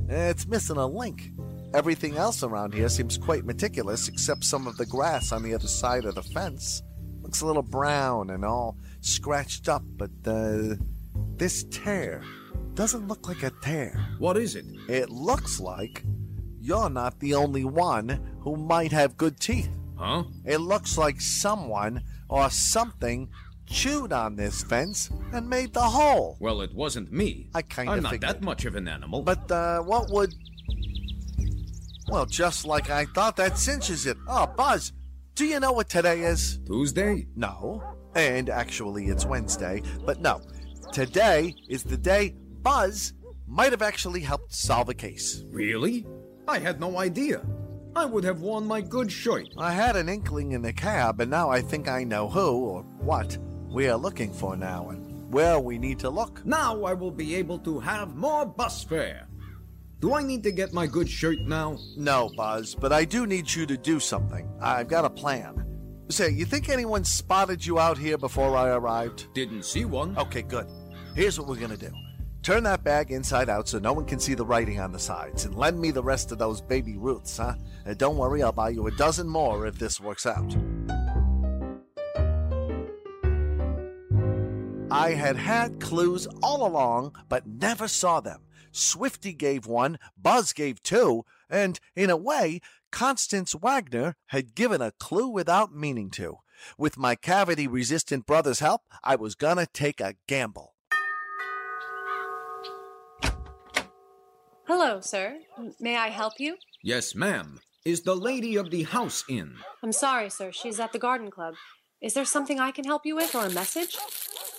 It's 0.07 0.47
missing 0.47 0.77
a 0.77 0.87
link. 0.87 1.31
Everything 1.73 2.19
else 2.19 2.43
around 2.43 2.75
here 2.75 2.91
seems 2.91 3.17
quite 3.17 3.47
meticulous 3.47 4.07
except 4.07 4.45
some 4.45 4.67
of 4.67 4.77
the 4.77 4.85
grass 4.85 5.33
on 5.33 5.43
the 5.43 5.55
other 5.55 5.67
side 5.67 6.05
of 6.05 6.15
the 6.15 6.23
fence. 6.23 6.83
Looks 7.23 7.41
a 7.41 7.47
little 7.47 7.63
brown 7.63 8.29
and 8.29 8.45
all 8.45 8.77
scratched 9.01 9.71
up, 9.71 9.83
but 9.97 10.11
uh, 10.27 10.75
this 11.37 11.65
tear 11.71 12.23
doesn't 12.75 13.09
look 13.09 13.29
like 13.29 13.43
a 13.43 13.51
tear. 13.63 13.99
What 14.19 14.37
is 14.37 14.55
it? 14.55 14.65
It 14.89 15.11
looks 15.11 15.61
like 15.61 16.05
you're 16.61 16.91
not 16.91 17.19
the 17.21 17.35
only 17.35 17.65
one 17.65 18.39
who 18.41 18.57
might 18.57 18.93
have 18.93 19.17
good 19.17 19.41
teeth. 19.41 19.71
Huh? 19.97 20.25
It 20.45 20.59
looks 20.59 20.97
like 20.97 21.21
someone 21.21 22.03
or 22.29 22.51
something 22.51 23.29
chewed 23.67 24.13
on 24.13 24.37
this 24.37 24.63
fence 24.63 25.11
and 25.33 25.49
made 25.49 25.75
the 25.75 25.83
hole. 25.83 26.37
Well, 26.41 26.61
it 26.61 26.75
wasn't 26.75 27.13
me. 27.13 27.51
I 27.55 27.63
kind 27.63 27.89
of 27.89 27.97
I'm 27.97 28.03
not 28.03 28.21
that 28.21 28.43
much 28.43 28.65
of 28.65 28.77
an 28.77 28.89
animal. 28.89 29.23
But 29.23 29.51
uh, 29.51 29.81
what 29.81 30.11
would? 30.11 30.35
Well, 32.09 32.27
just 32.27 32.65
like 32.65 32.91
I 32.91 33.05
thought, 33.07 33.37
that 33.37 33.59
cinches 33.59 34.07
it. 34.07 34.17
Oh, 34.27 34.47
Buzz, 34.47 34.93
do 35.35 35.45
you 35.45 35.61
know 35.61 35.73
what 35.73 35.89
today 35.89 36.23
is? 36.23 36.59
Tuesday? 36.67 37.27
No. 37.37 37.83
And 38.15 38.49
actually, 38.49 39.07
it's 39.07 39.27
Wednesday. 39.27 39.83
But 40.07 40.21
no, 40.21 40.41
today 40.93 41.55
is 41.69 41.85
the 41.85 41.97
day 41.97 42.35
Buzz 42.63 43.13
might 43.47 43.73
have 43.73 43.83
actually 43.83 44.21
helped 44.21 44.53
solve 44.55 44.89
a 44.89 44.95
case. 44.95 45.45
Really? 45.51 46.07
I 46.47 46.59
had 46.59 46.81
no 46.81 46.99
idea. 46.99 47.45
I 47.97 48.05
would 48.05 48.25
have 48.25 48.41
worn 48.41 48.67
my 48.67 48.81
good 48.81 49.11
shirt. 49.11 49.49
I 49.57 49.73
had 49.73 49.97
an 49.97 50.09
inkling 50.09 50.53
in 50.53 50.63
the 50.63 50.73
cab, 50.73 51.21
and 51.21 51.31
now 51.31 51.51
I 51.51 51.61
think 51.61 51.89
I 51.89 52.05
know 52.05 52.29
who 52.29 52.65
or 52.65 52.83
what 53.01 53.37
we 53.71 53.89
are 53.89 53.97
looking 53.97 54.33
for 54.33 54.57
now 54.57 54.91
and 54.91 55.33
where 55.33 55.59
we 55.59 55.79
need 55.79 55.99
to 56.01 56.11
look. 56.11 56.45
Now 56.47 56.85
I 56.85 56.95
will 56.95 57.11
be 57.11 57.35
able 57.37 57.59
to 57.61 57.81
have 57.81 58.15
more 58.17 58.47
bus 58.47 58.85
fare. 58.85 59.27
Do 60.01 60.15
I 60.15 60.23
need 60.23 60.45
to 60.45 60.53
get 60.53 60.73
my 60.73 60.87
good 60.87 61.09
shirt 61.09 61.39
now? 61.41 61.77
No, 61.97 62.31
Buzz, 62.37 62.75
but 62.75 62.93
I 62.93 63.05
do 63.05 63.27
need 63.27 63.53
you 63.53 63.67
to 63.67 63.77
do 63.77 63.99
something. 63.99 64.49
I've 64.61 64.87
got 64.89 65.05
a 65.05 65.11
plan. 65.11 65.65
Say, 66.09 66.31
you 66.31 66.45
think 66.45 66.69
anyone 66.69 67.05
spotted 67.05 67.67
you 67.67 67.79
out 67.81 67.99
here 67.99 68.17
before 68.17 68.57
I 68.57 68.69
arrived? 68.69 69.27
Didn't 69.35 69.65
see 69.65 69.85
one. 69.85 70.17
Okay, 70.17 70.43
good. 70.43 70.69
Here's 71.19 71.37
what 71.37 71.49
we're 71.49 71.57
gonna 71.57 71.77
do. 71.77 71.91
Turn 72.45 72.63
that 72.63 72.85
bag 72.85 73.11
inside 73.11 73.49
out 73.49 73.67
so 73.67 73.81
no 73.81 73.93
one 73.93 74.05
can 74.05 74.21
see 74.21 74.35
the 74.35 74.47
writing 74.47 74.79
on 74.79 74.93
the 74.93 75.01
sides, 75.01 75.47
and 75.47 75.57
lend 75.57 75.81
me 75.81 75.91
the 75.91 76.01
rest 76.01 76.31
of 76.31 76.39
those 76.39 76.61
baby 76.61 76.97
Ruths, 76.97 77.39
huh? 77.39 77.55
And 77.85 77.99
don't 77.99 78.17
worry, 78.17 78.41
I'll 78.41 78.53
buy 78.53 78.69
you 78.69 78.87
a 78.87 78.93
dozen 78.93 79.29
more 79.29 79.67
if 79.67 79.81
this 79.81 80.01
works 80.01 80.27
out. 80.27 80.57
I 84.93 85.15
had 85.15 85.35
had 85.35 85.81
clues 85.81 86.29
all 86.41 86.65
along, 86.65 87.17
but 87.29 87.49
never 87.49 87.89
saw 87.89 88.21
them. 88.21 88.45
Swifty 88.71 89.33
gave 89.33 89.67
one, 89.67 89.99
Buzz 90.17 90.53
gave 90.53 90.85
two, 90.85 91.25
And 91.51 91.81
in 91.97 92.11
a 92.11 92.17
way, 92.17 92.61
Constance 92.93 93.57
Wagner 93.61 94.15
had 94.27 94.55
given 94.55 94.81
a 94.81 94.93
clue 94.93 95.27
without 95.27 95.75
meaning 95.75 96.11
to. 96.11 96.37
With 96.79 96.97
my 96.97 97.17
cavity 97.17 97.67
resistant 97.67 98.25
brother's 98.25 98.61
help, 98.61 98.83
I 99.03 99.17
was 99.17 99.35
gonna 99.35 99.67
take 99.67 100.01
a 100.01 100.15
gamble. 100.29 100.77
Hello, 104.69 105.01
sir. 105.01 105.39
May 105.81 105.97
I 105.97 106.09
help 106.09 106.35
you? 106.39 106.59
Yes, 106.83 107.15
ma'am. 107.15 107.59
Is 107.87 108.03
the 108.03 108.15
lady 108.15 108.57
of 108.57 108.71
the 108.71 108.83
house 108.83 109.25
in? 109.27 109.57
I'm 109.83 109.93
sorry, 109.93 110.29
sir. 110.29 110.53
She's 110.53 110.79
at 110.79 110.93
the 110.93 110.99
garden 110.99 111.31
club. 111.31 111.55
Is 112.03 112.13
there 112.13 112.27
something 112.27 112.61
I 112.61 112.71
can 112.71 112.85
help 112.85 113.07
you 113.07 113.17
with 113.17 113.35
or 113.35 113.47
a 113.47 113.51
message? 113.51 113.97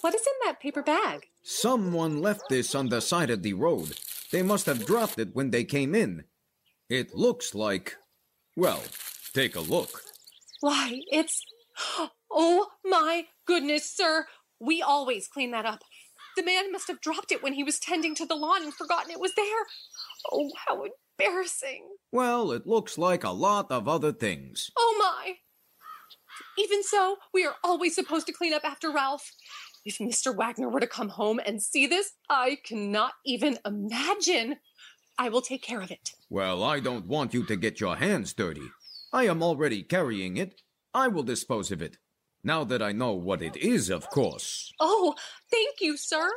What 0.02 0.15
is 0.15 0.22
in 0.22 0.48
that 0.48 0.60
paper 0.60 0.82
bag? 0.82 1.28
Someone 1.43 2.24
left 2.24 2.50
this 2.50 2.74
on 2.74 2.89
the 2.89 3.02
side 3.02 3.30
of 3.30 3.43
the 3.43 3.54
road. 3.54 4.00
They 4.32 4.41
must 4.41 4.65
have 4.65 4.84
dropped 4.84 5.19
it 5.19 5.36
when 5.36 5.52
they 5.52 5.63
came 5.63 5.93
in. 5.93 6.24
It 6.89 7.13
looks 7.13 7.54
like. 7.54 7.95
Well, 8.56 8.82
take 9.36 9.56
a 9.56 9.62
look. 9.62 10.02
Why, 10.60 11.02
it's. 11.12 11.45
Oh 12.32 12.69
my 12.84 13.26
goodness, 13.45 13.88
sir. 13.88 14.26
We 14.60 14.82
always 14.82 15.28
clean 15.28 15.52
that 15.52 15.67
up. 15.67 15.84
The 16.36 16.43
man 16.43 16.72
must 16.72 16.88
have 16.88 17.02
dropped 17.02 17.32
it 17.32 17.43
when 17.43 17.54
he 17.54 17.63
was 17.63 17.80
tending 17.80 18.15
to 18.15 18.26
the 18.26 18.36
lawn 18.36 18.63
and 18.63 18.74
forgotten 18.74 19.12
it 19.12 19.19
was 19.19 19.34
there. 19.36 19.45
Oh, 20.32 20.52
how 20.68 20.86
embarrassing. 21.20 21.88
Well, 22.12 22.52
it 22.52 22.66
looks 22.66 22.98
like 22.98 23.24
a 23.24 23.30
lot 23.30 23.72
of 23.72 23.88
other 23.88 24.12
things. 24.12 24.72
Oh 24.78 24.96
my. 25.00 25.36
Even 26.58 26.84
so, 26.84 27.18
we 27.34 27.46
are 27.46 27.56
always 27.64 27.96
supposed 27.96 28.28
to 28.28 28.34
clean 28.34 28.54
up 28.54 28.64
after 28.64 28.92
Ralph. 28.92 29.32
If 29.86 29.98
Mr. 30.00 30.36
Wagner 30.36 30.70
were 30.70 30.80
to 30.80 30.88
come 30.88 31.10
home 31.10 31.40
and 31.46 31.62
see 31.62 31.88
this, 31.88 32.12
I 32.30 32.58
cannot 32.64 33.14
even 33.26 33.58
imagine. 33.66 34.58
I 35.18 35.30
will 35.30 35.42
take 35.42 35.62
care 35.62 35.82
of 35.82 35.92
it. 35.92 36.12
Well, 36.30 36.64
I 36.64 36.80
don't 36.80 37.06
want 37.06 37.34
you 37.34 37.46
to 37.46 37.56
get 37.56 37.80
your 37.80 37.96
hands 37.98 38.34
dirty. 38.34 38.70
I 39.12 39.26
am 39.28 39.42
already 39.42 39.84
carrying 39.84 40.38
it. 40.38 40.62
I 40.94 41.08
will 41.08 41.24
dispose 41.24 41.72
of 41.72 41.82
it. 41.82 41.98
Now 42.44 42.64
that 42.66 42.82
I 42.82 42.92
know 42.92 43.14
what 43.14 43.42
it 43.42 43.58
is, 43.58 43.90
of 43.90 44.10
course. 44.10 44.74
Oh, 44.80 45.16
thank 45.52 45.82
you, 45.82 45.98
sir. 45.98 46.32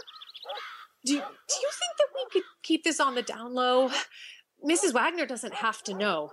Do, 1.04 1.14
do 1.14 1.14
you 1.14 1.20
think 1.20 1.96
that 1.98 2.08
we 2.14 2.24
could 2.30 2.42
keep 2.62 2.84
this 2.84 3.00
on 3.00 3.16
the 3.16 3.22
down 3.22 3.54
low? 3.54 3.90
Mrs. 4.64 4.92
Wagner 4.92 5.26
doesn't 5.26 5.54
have 5.54 5.82
to 5.82 5.94
know. 5.94 6.30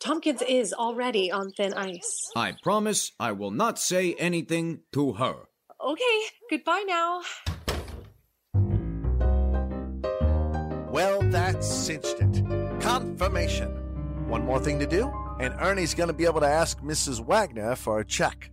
Tompkins 0.00 0.42
is 0.42 0.72
already 0.72 1.30
on 1.30 1.52
thin 1.52 1.72
ice. 1.74 2.28
I 2.34 2.54
promise 2.62 3.12
I 3.20 3.32
will 3.32 3.52
not 3.52 3.78
say 3.78 4.14
anything 4.14 4.80
to 4.92 5.14
her. 5.14 5.34
Okay, 5.84 6.20
goodbye 6.50 6.84
now. 6.86 7.22
Well, 10.90 11.20
that 11.30 11.62
cinched 11.62 12.16
it. 12.20 12.80
Confirmation. 12.80 13.68
One 14.28 14.44
more 14.44 14.58
thing 14.58 14.80
to 14.80 14.86
do, 14.86 15.12
and 15.38 15.54
Ernie's 15.60 15.94
going 15.94 16.08
to 16.08 16.12
be 16.12 16.24
able 16.24 16.40
to 16.40 16.48
ask 16.48 16.80
Mrs. 16.80 17.24
Wagner 17.24 17.76
for 17.76 18.00
a 18.00 18.04
check. 18.04 18.50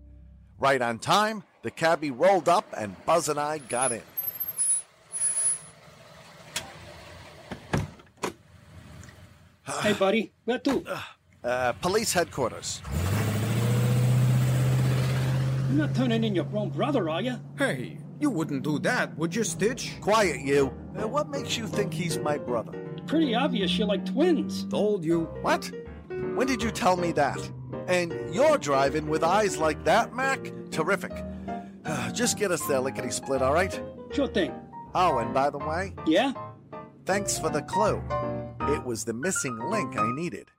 Right 0.60 0.82
on 0.82 1.00
time, 1.00 1.44
the 1.64 1.72
cabbie 1.72 2.12
rolled 2.12 2.48
up, 2.48 2.66
and 2.78 2.96
Buzz 3.06 3.30
and 3.30 3.40
I 3.40 3.58
got 3.58 3.92
in. 3.92 4.04
Hey, 9.82 9.94
buddy, 9.94 10.32
where 10.46 10.60
to? 10.60 10.84
Uh, 11.44 11.74
police 11.74 12.14
headquarters. 12.14 12.82
You're 15.70 15.86
not 15.88 15.96
turning 15.96 16.24
in 16.24 16.34
your 16.36 16.46
grown 16.46 16.70
brother, 16.70 17.10
are 17.10 17.22
you? 17.22 17.36
Hey, 17.58 17.98
you 18.20 18.30
wouldn't 18.30 18.64
do 18.64 18.80
that, 18.80 19.16
would 19.18 19.36
you, 19.36 19.44
Stitch? 19.44 20.00
Quiet, 20.02 20.42
you. 20.42 20.74
Uh, 21.00 21.08
what 21.08 21.30
makes 21.30 21.58
you 21.58 21.68
think 21.68 21.94
he's 21.94 22.18
my 22.18 22.38
brother? 22.38 22.72
Pretty 23.08 23.36
obvious 23.36 23.78
you're 23.78 23.88
like 23.88 24.06
twins. 24.06 24.66
Told 24.66 25.04
you. 25.04 25.26
What? 25.42 25.70
When 26.08 26.48
did 26.48 26.64
you 26.64 26.72
tell 26.72 26.96
me 26.98 27.12
that? 27.14 27.38
And 27.88 28.14
you're 28.34 28.58
driving 28.58 29.08
with 29.08 29.24
eyes 29.24 29.58
like 29.58 29.84
that, 29.86 30.16
Mac? 30.16 30.52
Terrific. 30.72 31.12
Just 32.14 32.38
get 32.40 32.52
us 32.52 32.66
there, 32.68 32.80
lickety 32.80 33.12
split, 33.12 33.42
all 33.42 33.54
right? 33.54 33.80
Sure 34.14 34.28
thing. 34.28 34.54
Oh, 34.96 35.18
and 35.20 35.34
by 35.34 35.50
the 35.50 35.58
way, 35.58 35.94
Yeah? 36.08 36.32
thanks 37.06 37.38
for 37.38 37.50
the 37.50 37.62
clue. 37.64 38.02
It 38.68 38.84
was 38.84 39.06
the 39.06 39.14
missing 39.14 39.58
link 39.60 39.98
I 39.98 40.12
needed. 40.12 40.50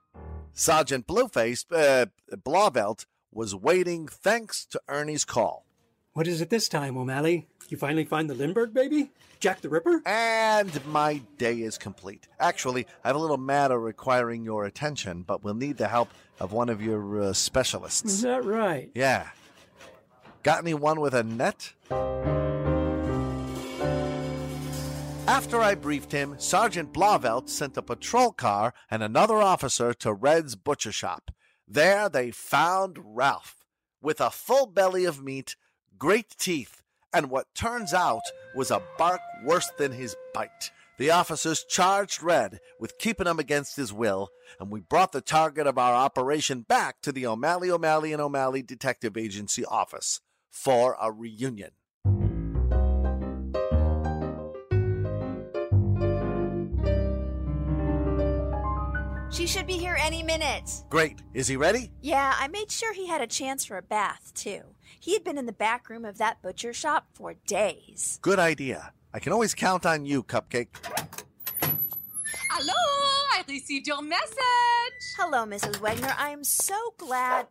Sergeant 0.52 1.06
Blueface, 1.06 1.64
uh, 1.72 2.06
Blauvelt, 2.36 3.04
was 3.32 3.54
waiting 3.54 4.06
thanks 4.06 4.64
to 4.66 4.80
Ernie's 4.88 5.24
call. 5.24 5.66
What 6.12 6.26
is 6.26 6.40
it 6.40 6.48
this 6.48 6.68
time, 6.68 6.96
O'Malley? 6.96 7.46
You 7.68 7.76
finally 7.76 8.04
find 8.04 8.30
the 8.30 8.34
Lindbergh 8.34 8.72
baby? 8.72 9.10
Jack 9.40 9.60
the 9.60 9.68
Ripper? 9.68 10.02
And 10.06 10.86
my 10.86 11.20
day 11.36 11.60
is 11.60 11.76
complete. 11.76 12.28
Actually, 12.40 12.86
I 13.04 13.08
have 13.08 13.16
a 13.16 13.18
little 13.18 13.36
matter 13.36 13.78
requiring 13.78 14.44
your 14.44 14.64
attention, 14.64 15.22
but 15.22 15.44
we'll 15.44 15.54
need 15.54 15.76
the 15.76 15.88
help 15.88 16.08
of 16.40 16.52
one 16.52 16.68
of 16.68 16.80
your 16.80 17.20
uh, 17.20 17.32
specialists. 17.32 18.10
Is 18.10 18.22
that 18.22 18.44
right? 18.44 18.90
Yeah. 18.94 19.28
Got 20.42 20.60
anyone 20.60 21.00
with 21.00 21.12
a 21.12 21.24
net? 21.24 21.72
After 25.26 25.60
I 25.60 25.74
briefed 25.74 26.12
him, 26.12 26.36
Sergeant 26.38 26.92
Blauvelt 26.92 27.50
sent 27.50 27.76
a 27.76 27.82
patrol 27.82 28.30
car 28.30 28.72
and 28.88 29.02
another 29.02 29.36
officer 29.36 29.92
to 29.94 30.12
Red's 30.12 30.54
butcher 30.54 30.92
shop. 30.92 31.32
There 31.66 32.08
they 32.08 32.30
found 32.30 32.98
Ralph, 33.02 33.64
with 34.00 34.20
a 34.20 34.30
full 34.30 34.66
belly 34.66 35.04
of 35.04 35.20
meat, 35.20 35.56
great 35.98 36.36
teeth, 36.38 36.80
and 37.12 37.28
what 37.28 37.54
turns 37.56 37.92
out 37.92 38.22
was 38.54 38.70
a 38.70 38.82
bark 38.98 39.20
worse 39.44 39.68
than 39.78 39.92
his 39.92 40.14
bite. 40.32 40.70
The 40.96 41.10
officers 41.10 41.64
charged 41.64 42.22
Red 42.22 42.60
with 42.78 42.96
keeping 42.96 43.26
him 43.26 43.40
against 43.40 43.76
his 43.76 43.92
will, 43.92 44.30
and 44.60 44.70
we 44.70 44.80
brought 44.80 45.10
the 45.10 45.20
target 45.20 45.66
of 45.66 45.76
our 45.76 45.94
operation 45.94 46.60
back 46.60 47.02
to 47.02 47.10
the 47.10 47.26
O'Malley, 47.26 47.68
O'Malley, 47.68 48.12
and 48.12 48.22
O'Malley 48.22 48.62
Detective 48.62 49.16
Agency 49.16 49.64
office 49.64 50.20
for 50.50 50.96
a 51.00 51.10
reunion. 51.10 51.72
Minute. 60.38 60.82
Great. 60.90 61.22
Is 61.34 61.48
he 61.48 61.56
ready? 61.56 61.90
Yeah, 62.02 62.34
I 62.38 62.48
made 62.48 62.70
sure 62.70 62.92
he 62.92 63.06
had 63.06 63.22
a 63.22 63.26
chance 63.26 63.64
for 63.64 63.78
a 63.78 63.82
bath, 63.82 64.32
too. 64.34 64.60
He 65.00 65.14
had 65.14 65.24
been 65.24 65.38
in 65.38 65.46
the 65.46 65.52
back 65.52 65.88
room 65.88 66.04
of 66.04 66.18
that 66.18 66.42
butcher 66.42 66.72
shop 66.72 67.06
for 67.14 67.34
days. 67.46 68.18
Good 68.22 68.38
idea. 68.38 68.92
I 69.14 69.18
can 69.18 69.32
always 69.32 69.54
count 69.54 69.86
on 69.86 70.04
you, 70.04 70.22
Cupcake. 70.22 70.68
Hello, 72.50 72.74
I 73.32 73.44
received 73.48 73.86
your 73.86 74.02
message. 74.02 74.36
Hello, 75.16 75.46
Mrs. 75.46 75.80
Wagner. 75.80 76.14
I 76.18 76.30
am 76.30 76.44
so 76.44 76.76
glad. 76.98 77.46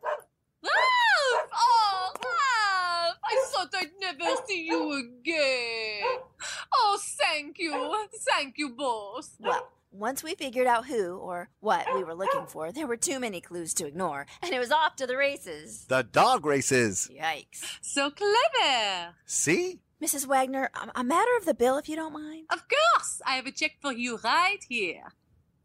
Ralph! 0.64 1.50
Oh, 1.54 2.12
Ralph! 2.14 3.18
I 3.24 3.46
thought 3.48 3.74
I'd 3.74 3.92
never 4.00 4.36
see 4.46 4.66
you 4.66 4.92
again. 4.94 6.20
Oh, 6.74 7.00
thank 7.02 7.58
you. 7.58 8.06
Thank 8.30 8.58
you 8.58 8.70
both. 8.70 9.36
Well, 9.40 9.70
once 10.00 10.24
we 10.24 10.36
figured 10.36 10.68
out 10.68 10.88
who 10.88 11.16
or 11.18 11.50
what 11.60 11.88
we 11.96 12.04
were 12.04 12.16
looking 12.16 12.46
for, 12.48 12.72
there 12.72 12.88
were 12.88 12.98
too 12.98 13.20
many 13.20 13.42
clues 13.42 13.74
to 13.76 13.86
ignore, 13.86 14.26
and 14.42 14.54
it 14.54 14.60
was 14.60 14.72
off 14.72 14.96
to 14.98 15.08
the 15.08 15.18
races. 15.18 15.86
The 15.88 16.04
dog 16.04 16.46
races. 16.46 17.10
Yikes. 17.12 17.64
So 17.82 18.12
clever. 18.12 19.16
See? 19.26 19.80
Mrs. 20.02 20.28
Wagner, 20.28 20.70
a, 20.76 21.00
a 21.00 21.04
matter 21.04 21.32
of 21.38 21.46
the 21.46 21.54
bill, 21.54 21.78
if 21.78 21.88
you 21.88 21.96
don't 21.96 22.14
mind. 22.14 22.46
Of 22.52 22.64
course, 22.68 23.22
I 23.26 23.34
have 23.34 23.46
a 23.46 23.52
check 23.52 23.78
for 23.82 23.94
you 23.94 24.20
right 24.24 24.60
here. 24.68 25.14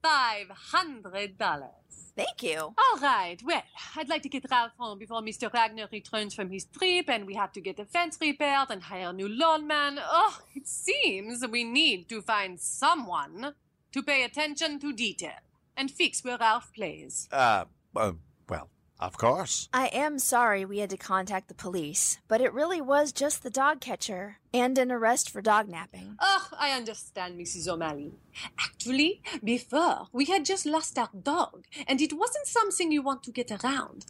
Five 0.03 0.49
hundred 0.51 1.37
dollars. 1.37 2.13
Thank 2.17 2.43
you. 2.43 2.59
All 2.59 2.99
right. 3.01 3.39
Well, 3.45 3.63
I'd 3.97 4.09
like 4.09 4.23
to 4.23 4.29
get 4.29 4.45
Ralph 4.51 4.73
home 4.79 4.99
before 4.99 5.23
Mr. 5.23 5.51
Wagner 5.51 5.89
returns 5.91 6.35
from 6.35 6.51
his 6.51 6.65
trip, 6.65 7.09
and 7.09 7.27
we 7.27 7.35
have 7.35 7.53
to 7.53 7.61
get 7.61 7.77
the 7.77 7.85
fence 7.85 8.19
repaired 8.21 8.69
and 8.71 8.83
hire 8.83 9.11
a 9.11 9.13
new 9.13 9.29
lawn 9.29 9.67
man. 9.67 9.99
Oh, 10.03 10.39
it 10.55 10.67
seems 10.67 11.47
we 11.47 11.65
need 11.65 12.09
to 12.09 12.21
find 12.23 12.61
someone 12.61 13.55
to 13.93 14.03
pay 14.03 14.25
attention 14.25 14.79
to 14.81 14.93
detail 14.93 15.41
and 15.77 15.91
fix 15.91 16.23
where 16.25 16.39
Ralph 16.39 16.73
plays. 16.75 17.29
Uh, 17.33 17.65
uh 17.97 18.13
well, 18.49 18.69
of 19.01 19.17
course. 19.17 19.69
I 19.73 19.87
am 19.87 20.19
sorry 20.19 20.65
we 20.65 20.79
had 20.79 20.91
to 20.91 20.97
contact 20.97 21.49
the 21.49 21.55
police, 21.55 22.19
but 22.29 22.43
it 22.43 22.53
really 22.53 22.81
was 22.81 23.13
just 23.13 23.43
the 23.43 23.51
dog 23.51 23.81
catcher 23.81 24.37
and 24.53 24.77
an 24.77 24.93
arrest 24.93 25.31
for 25.31 25.41
dog 25.41 25.69
napping. 25.69 26.17
Oh, 26.21 26.49
I 26.59 26.73
understand, 26.73 27.41
Mrs. 27.41 27.67
O'Malley. 27.67 28.13
Actually, 28.59 29.23
before, 29.43 30.09
we 30.13 30.27
had 30.27 30.45
just 30.45 30.67
lost 30.67 30.99
our 30.99 31.09
dog, 31.23 31.65
and 31.89 32.01
it 32.01 32.13
wasn't 32.13 32.47
something 32.47 32.93
you 32.93 33.01
want 33.01 33.23
to 33.23 33.33
get 33.33 33.51
around. 33.51 34.07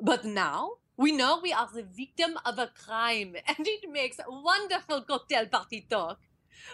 But 0.00 0.24
now, 0.24 0.74
we 0.96 1.10
know 1.10 1.40
we 1.42 1.52
are 1.52 1.68
the 1.72 1.82
victim 1.82 2.38
of 2.44 2.58
a 2.58 2.68
crime, 2.68 3.34
and 3.46 3.66
it 3.66 3.90
makes 3.90 4.18
wonderful 4.28 5.02
cocktail 5.02 5.46
party 5.46 5.86
talk. 5.90 6.20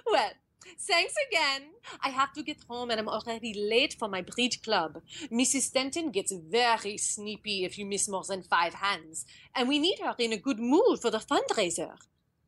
Well, 0.07 0.33
Thanks 0.79 1.15
again. 1.29 1.63
I 2.03 2.09
have 2.11 2.33
to 2.35 2.43
get 2.43 2.65
home 2.69 2.91
and 2.91 3.01
I'm 3.01 3.09
already 3.09 3.55
late 3.55 3.95
for 3.99 4.09
my 4.09 4.23
bridge 4.23 4.63
club. 4.63 5.01
Mrs. 5.33 5.63
Stanton 5.63 6.11
gets 6.11 6.33
very 6.33 6.97
snippy 6.97 7.65
if 7.65 7.79
you 7.79 7.87
miss 7.87 8.09
more 8.09 8.25
than 8.25 8.43
five 8.43 8.75
hands, 8.75 9.27
and 9.55 9.69
we 9.69 9.79
need 9.79 9.99
her 10.01 10.15
in 10.19 10.33
a 10.33 10.37
good 10.37 10.59
mood 10.59 11.01
for 11.01 11.11
the 11.11 11.19
fundraiser. 11.19 11.97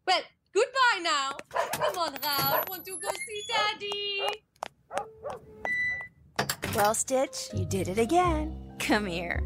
Well, 0.06 0.22
goodbye 0.52 1.02
now. 1.02 1.36
Come 1.72 1.98
on, 1.98 2.14
Ralph. 2.22 2.68
Want 2.68 2.84
to 2.84 2.98
go 2.98 3.08
see 3.26 3.42
Daddy? 3.48 4.22
Well, 6.74 6.94
Stitch, 6.94 7.48
you 7.54 7.64
did 7.64 7.88
it 7.88 7.98
again. 7.98 8.74
Come 8.78 9.06
here. 9.06 9.42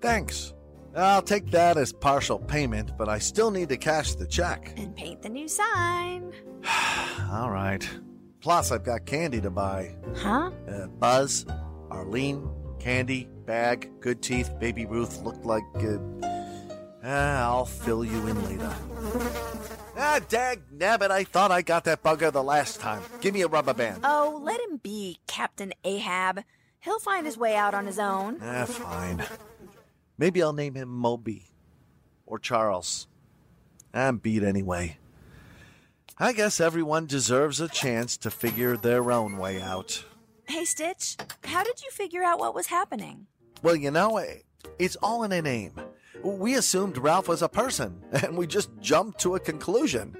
Thanks. 0.00 0.52
I'll 0.94 1.22
take 1.22 1.50
that 1.52 1.76
as 1.76 1.92
partial 1.92 2.38
payment, 2.38 2.96
but 2.98 3.08
I 3.08 3.18
still 3.18 3.50
need 3.50 3.70
to 3.70 3.76
cash 3.76 4.14
the 4.14 4.26
check. 4.26 4.74
And 4.76 4.94
paint 4.94 5.22
the 5.22 5.28
new 5.28 5.48
sign. 5.48 6.32
All 7.30 7.50
right. 7.50 7.88
Plus, 8.40 8.72
I've 8.72 8.84
got 8.84 9.06
candy 9.06 9.40
to 9.40 9.50
buy. 9.50 9.94
Huh? 10.16 10.50
Uh, 10.68 10.88
Buzz, 10.88 11.46
Arlene, 11.90 12.50
Candy, 12.78 13.28
Bag, 13.46 13.90
Good 14.00 14.20
Teeth, 14.20 14.50
Baby 14.58 14.84
Ruth 14.84 15.22
looked 15.22 15.44
like. 15.44 15.62
Uh, 15.76 15.98
ah, 17.04 17.44
I'll 17.44 17.64
fill 17.64 18.04
you 18.04 18.26
in 18.26 18.44
later. 18.44 18.74
Ah, 19.96 20.20
dag 20.28 20.62
nabbit, 20.76 21.10
I 21.10 21.24
thought 21.24 21.50
I 21.50 21.62
got 21.62 21.84
that 21.84 22.02
bugger 22.02 22.32
the 22.32 22.42
last 22.42 22.80
time. 22.80 23.02
Give 23.20 23.32
me 23.32 23.42
a 23.42 23.46
rubber 23.46 23.74
band. 23.74 24.00
Oh, 24.04 24.40
let 24.42 24.60
him 24.60 24.78
be, 24.78 25.18
Captain 25.26 25.72
Ahab. 25.84 26.42
He'll 26.80 26.98
find 26.98 27.24
his 27.24 27.38
way 27.38 27.54
out 27.54 27.74
on 27.74 27.86
his 27.86 27.98
own. 28.00 28.38
Ah, 28.42 28.64
fine. 28.64 29.22
Maybe 30.18 30.42
I'll 30.42 30.52
name 30.52 30.74
him 30.74 30.88
Moby. 30.88 31.46
Or 32.26 32.38
Charles. 32.38 33.06
I'm 33.92 34.18
beat 34.18 34.42
anyway. 34.42 34.98
I 36.18 36.32
guess 36.32 36.60
everyone 36.60 37.06
deserves 37.06 37.60
a 37.60 37.68
chance 37.68 38.16
to 38.18 38.30
figure 38.30 38.76
their 38.76 39.10
own 39.10 39.38
way 39.38 39.60
out. 39.60 40.04
Hey, 40.46 40.64
Stitch, 40.64 41.16
how 41.44 41.62
did 41.64 41.82
you 41.82 41.90
figure 41.90 42.22
out 42.22 42.38
what 42.38 42.54
was 42.54 42.66
happening? 42.66 43.26
Well, 43.62 43.76
you 43.76 43.90
know, 43.90 44.18
eh, 44.18 44.38
it's 44.78 44.96
all 44.96 45.24
in 45.24 45.32
a 45.32 45.42
name. 45.42 45.72
We 46.22 46.54
assumed 46.54 46.98
Ralph 46.98 47.28
was 47.28 47.42
a 47.42 47.48
person, 47.48 48.02
and 48.12 48.36
we 48.36 48.46
just 48.46 48.70
jumped 48.80 49.20
to 49.20 49.34
a 49.34 49.40
conclusion. 49.40 50.16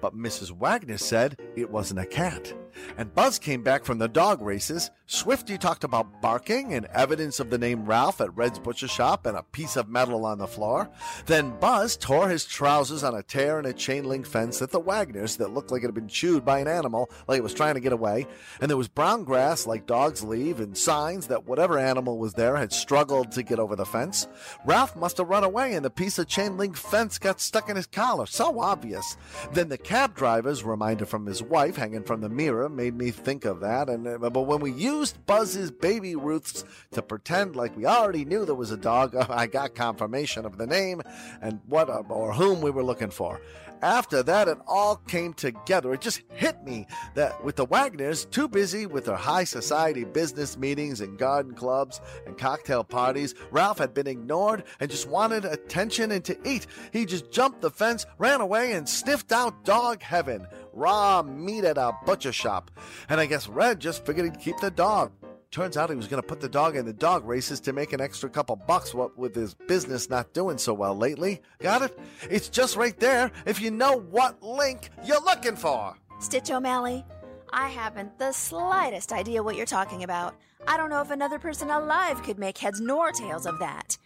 But 0.00 0.16
Mrs. 0.16 0.50
Wagner 0.50 0.98
said 0.98 1.38
it 1.56 1.70
wasn't 1.70 2.00
a 2.00 2.06
cat. 2.06 2.52
And 2.96 3.14
Buzz 3.14 3.38
came 3.38 3.62
back 3.62 3.84
from 3.84 3.98
the 3.98 4.08
dog 4.08 4.40
races. 4.42 4.90
Swifty 5.08 5.56
talked 5.56 5.84
about 5.84 6.20
barking 6.20 6.74
and 6.74 6.86
evidence 6.86 7.38
of 7.38 7.50
the 7.50 7.58
name 7.58 7.86
Ralph 7.86 8.20
at 8.20 8.36
Red's 8.36 8.58
Butcher 8.58 8.88
Shop 8.88 9.24
and 9.24 9.36
a 9.36 9.44
piece 9.44 9.76
of 9.76 9.88
metal 9.88 10.24
on 10.26 10.38
the 10.38 10.48
floor. 10.48 10.90
Then 11.26 11.56
Buzz 11.60 11.96
tore 11.96 12.28
his 12.28 12.44
trousers 12.44 13.04
on 13.04 13.14
a 13.14 13.22
tear 13.22 13.60
in 13.60 13.66
a 13.66 13.72
chain 13.72 14.04
link 14.04 14.26
fence 14.26 14.60
at 14.60 14.72
the 14.72 14.80
Wagners 14.80 15.36
that 15.36 15.54
looked 15.54 15.70
like 15.70 15.82
it 15.82 15.86
had 15.86 15.94
been 15.94 16.08
chewed 16.08 16.44
by 16.44 16.58
an 16.58 16.66
animal, 16.66 17.08
like 17.28 17.38
it 17.38 17.44
was 17.44 17.54
trying 17.54 17.74
to 17.74 17.80
get 17.80 17.92
away. 17.92 18.26
And 18.60 18.68
there 18.68 18.76
was 18.76 18.88
brown 18.88 19.22
grass 19.22 19.64
like 19.64 19.86
dogs 19.86 20.24
leave 20.24 20.58
and 20.58 20.76
signs 20.76 21.28
that 21.28 21.46
whatever 21.46 21.78
animal 21.78 22.18
was 22.18 22.34
there 22.34 22.56
had 22.56 22.72
struggled 22.72 23.30
to 23.32 23.44
get 23.44 23.60
over 23.60 23.76
the 23.76 23.86
fence. 23.86 24.26
Ralph 24.64 24.96
must 24.96 25.18
have 25.18 25.28
run 25.28 25.44
away 25.44 25.74
and 25.74 25.84
the 25.84 25.90
piece 25.90 26.18
of 26.18 26.26
chain 26.26 26.56
link 26.56 26.76
fence 26.76 27.18
got 27.18 27.40
stuck 27.40 27.68
in 27.68 27.76
his 27.76 27.86
collar. 27.86 28.26
So 28.26 28.58
obvious. 28.58 29.16
Then 29.52 29.68
the 29.68 29.78
cab 29.78 30.16
driver's 30.16 30.64
reminder 30.64 31.06
from 31.06 31.26
his 31.26 31.44
wife 31.44 31.76
hanging 31.76 32.02
from 32.02 32.22
the 32.22 32.28
mirror 32.28 32.65
made 32.68 32.94
me 32.94 33.10
think 33.10 33.44
of 33.44 33.60
that. 33.60 33.88
And 33.88 34.06
uh, 34.06 34.30
but 34.30 34.42
when 34.42 34.60
we 34.60 34.72
used 34.72 35.24
Buzz's 35.26 35.70
baby 35.70 36.16
Ruths 36.16 36.64
to 36.92 37.02
pretend 37.02 37.56
like 37.56 37.76
we 37.76 37.86
already 37.86 38.24
knew 38.24 38.44
there 38.44 38.54
was 38.54 38.70
a 38.70 38.76
dog, 38.76 39.14
I 39.30 39.46
got 39.46 39.74
confirmation 39.74 40.44
of 40.44 40.58
the 40.58 40.66
name 40.66 41.02
and 41.40 41.60
what 41.66 41.88
uh, 41.88 42.02
or 42.08 42.32
whom 42.32 42.60
we 42.60 42.70
were 42.70 42.84
looking 42.84 43.10
for. 43.10 43.40
After 43.82 44.22
that, 44.22 44.48
it 44.48 44.58
all 44.66 44.96
came 44.96 45.34
together. 45.34 45.92
It 45.92 46.00
just 46.00 46.22
hit 46.30 46.62
me 46.64 46.86
that 47.14 47.44
with 47.44 47.56
the 47.56 47.66
Wagners, 47.66 48.24
too 48.30 48.48
busy 48.48 48.86
with 48.86 49.04
their 49.04 49.16
high 49.16 49.44
society 49.44 50.04
business 50.04 50.56
meetings 50.56 51.00
and 51.00 51.18
garden 51.18 51.54
clubs 51.54 52.00
and 52.26 52.38
cocktail 52.38 52.84
parties, 52.84 53.34
Ralph 53.50 53.78
had 53.78 53.92
been 53.92 54.06
ignored 54.06 54.64
and 54.80 54.90
just 54.90 55.08
wanted 55.08 55.44
attention 55.44 56.10
and 56.10 56.24
to 56.24 56.38
eat. 56.48 56.66
He 56.92 57.04
just 57.04 57.30
jumped 57.30 57.60
the 57.60 57.70
fence, 57.70 58.06
ran 58.18 58.40
away, 58.40 58.72
and 58.72 58.88
sniffed 58.88 59.32
out 59.32 59.64
dog 59.64 60.02
heaven 60.02 60.46
raw 60.76 61.22
meat 61.22 61.64
at 61.64 61.78
a 61.78 61.92
butcher 62.04 62.32
shop. 62.32 62.70
And 63.08 63.20
I 63.20 63.26
guess 63.26 63.48
Red 63.48 63.80
just 63.80 64.04
figured 64.04 64.26
he'd 64.26 64.40
keep 64.40 64.58
the 64.58 64.70
dog. 64.70 65.12
Turns 65.50 65.76
out 65.76 65.88
he 65.88 65.96
was 65.96 66.08
going 66.08 66.22
to 66.22 66.26
put 66.26 66.40
the 66.40 66.48
dog 66.48 66.76
in 66.76 66.84
the 66.84 66.92
dog 66.92 67.24
races 67.24 67.60
to 67.60 67.72
make 67.72 67.92
an 67.92 68.00
extra 68.00 68.28
couple 68.28 68.56
bucks 68.56 68.92
what 68.92 69.16
with 69.16 69.34
his 69.34 69.54
business 69.54 70.10
not 70.10 70.34
doing 70.34 70.58
so 70.58 70.74
well 70.74 70.94
lately. 70.94 71.40
Got 71.60 71.82
it? 71.82 71.98
It's 72.28 72.48
just 72.48 72.76
right 72.76 72.98
there 72.98 73.30
if 73.46 73.60
you 73.60 73.70
know 73.70 73.98
what 73.98 74.42
link 74.42 74.90
you're 75.04 75.22
looking 75.22 75.56
for. 75.56 75.96
Stitch 76.18 76.50
O'Malley, 76.50 77.04
I 77.52 77.68
haven't 77.68 78.18
the 78.18 78.32
slightest 78.32 79.12
idea 79.12 79.42
what 79.42 79.56
you're 79.56 79.66
talking 79.66 80.02
about. 80.02 80.36
I 80.66 80.76
don't 80.76 80.90
know 80.90 81.00
if 81.00 81.10
another 81.10 81.38
person 81.38 81.70
alive 81.70 82.22
could 82.22 82.38
make 82.38 82.58
heads 82.58 82.80
nor 82.80 83.12
tails 83.12 83.46
of 83.46 83.58
that. 83.60 83.96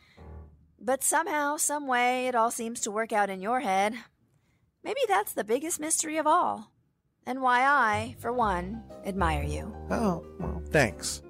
But 0.78 1.02
somehow, 1.02 1.56
some 1.56 1.87
way, 1.87 2.26
it 2.26 2.35
all 2.35 2.50
seems 2.50 2.80
to 2.83 2.90
work 2.90 3.12
out 3.12 3.28
in 3.28 3.40
your 3.40 3.61
head. 3.61 3.94
Maybe 4.83 5.01
that's 5.09 5.33
the 5.33 5.45
biggest 5.45 5.79
mystery 5.81 6.16
of 6.16 6.27
all. 6.27 6.73
And 7.27 7.43
why 7.43 7.61
I, 7.64 8.16
for 8.19 8.33
one, 8.33 8.83
admire 9.05 9.43
you. 9.43 9.75
Oh, 9.90 10.25
well, 10.38 10.62
thanks. 10.71 11.23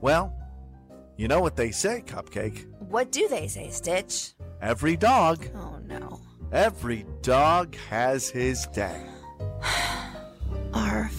Well, 0.00 0.34
you 1.16 1.28
know 1.28 1.40
what 1.40 1.56
they 1.56 1.70
say, 1.70 2.02
Cupcake. 2.06 2.66
What 2.80 3.12
do 3.12 3.28
they 3.28 3.46
say, 3.46 3.68
Stitch? 3.70 4.32
Every 4.62 4.96
dog, 4.96 5.46
Oh 5.54 5.78
no. 5.86 6.20
every 6.52 7.04
dog 7.22 7.74
has 7.88 8.28
his 8.30 8.66
day. 8.68 9.06
Arf. 10.74 11.14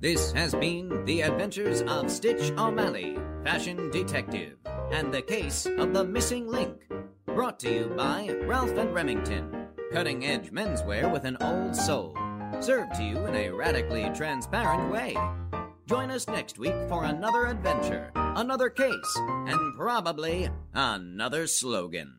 This 0.00 0.30
has 0.32 0.54
been 0.54 1.04
The 1.04 1.22
Adventures 1.22 1.82
of 1.82 2.08
Stitch 2.10 2.52
O'Malley, 2.52 3.18
Fashion 3.42 3.90
Detective, 3.90 4.56
and 4.92 5.12
the 5.12 5.22
Case 5.22 5.66
of 5.66 5.92
the 5.92 6.04
Missing 6.04 6.46
Link. 6.46 6.76
Brought 7.38 7.60
to 7.60 7.72
you 7.72 7.92
by 7.96 8.36
Ralph 8.46 8.76
and 8.76 8.92
Remington, 8.92 9.68
cutting 9.92 10.26
edge 10.26 10.50
menswear 10.50 11.08
with 11.08 11.24
an 11.24 11.36
old 11.40 11.76
soul. 11.76 12.12
Served 12.58 12.96
to 12.96 13.04
you 13.04 13.26
in 13.26 13.34
a 13.36 13.50
radically 13.50 14.10
transparent 14.12 14.90
way. 14.90 15.16
Join 15.86 16.10
us 16.10 16.26
next 16.26 16.58
week 16.58 16.74
for 16.88 17.04
another 17.04 17.46
adventure, 17.46 18.10
another 18.16 18.68
case, 18.68 19.16
and 19.16 19.76
probably 19.76 20.50
another 20.74 21.46
slogan. 21.46 22.12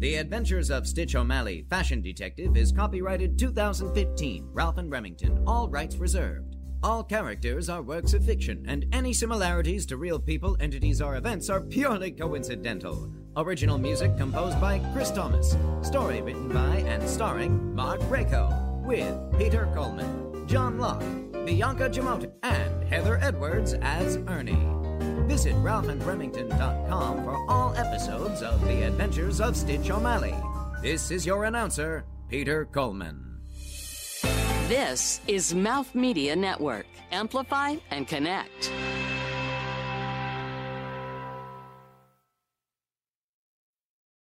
The 0.00 0.16
Adventures 0.16 0.72
of 0.72 0.88
Stitch 0.88 1.14
O'Malley, 1.14 1.64
Fashion 1.70 2.02
Detective 2.02 2.56
is 2.56 2.72
copyrighted 2.72 3.38
2015, 3.38 4.48
Ralph 4.52 4.78
and 4.78 4.90
Remington, 4.90 5.44
all 5.46 5.68
rights 5.68 5.98
reserved. 5.98 6.53
All 6.84 7.02
characters 7.02 7.70
are 7.70 7.80
works 7.80 8.12
of 8.12 8.26
fiction, 8.26 8.62
and 8.68 8.84
any 8.92 9.14
similarities 9.14 9.86
to 9.86 9.96
real 9.96 10.18
people, 10.18 10.54
entities, 10.60 11.00
or 11.00 11.16
events 11.16 11.48
are 11.48 11.62
purely 11.62 12.10
coincidental. 12.10 13.10
Original 13.38 13.78
music 13.78 14.14
composed 14.18 14.60
by 14.60 14.80
Chris 14.92 15.10
Thomas. 15.10 15.56
Story 15.80 16.20
written 16.20 16.50
by 16.50 16.76
and 16.86 17.08
starring 17.08 17.74
Mark 17.74 18.00
Rako, 18.02 18.82
with 18.82 19.16
Peter 19.38 19.66
Coleman, 19.74 20.46
John 20.46 20.76
Locke, 20.78 21.00
Bianca 21.46 21.88
Jamota, 21.88 22.30
and 22.42 22.84
Heather 22.86 23.16
Edwards 23.16 23.72
as 23.80 24.18
Ernie. 24.28 24.68
Visit 25.26 25.54
ralphandremington.com 25.54 27.24
for 27.24 27.50
all 27.50 27.74
episodes 27.76 28.42
of 28.42 28.62
The 28.66 28.82
Adventures 28.82 29.40
of 29.40 29.56
Stitch 29.56 29.90
O'Malley. 29.90 30.34
This 30.82 31.10
is 31.10 31.24
your 31.24 31.46
announcer, 31.46 32.04
Peter 32.28 32.66
Coleman. 32.66 33.33
This 34.68 35.20
is 35.28 35.54
Mouth 35.54 35.94
Media 35.94 36.34
Network. 36.34 36.86
Amplify 37.12 37.76
and 37.90 38.08
connect. 38.08 38.72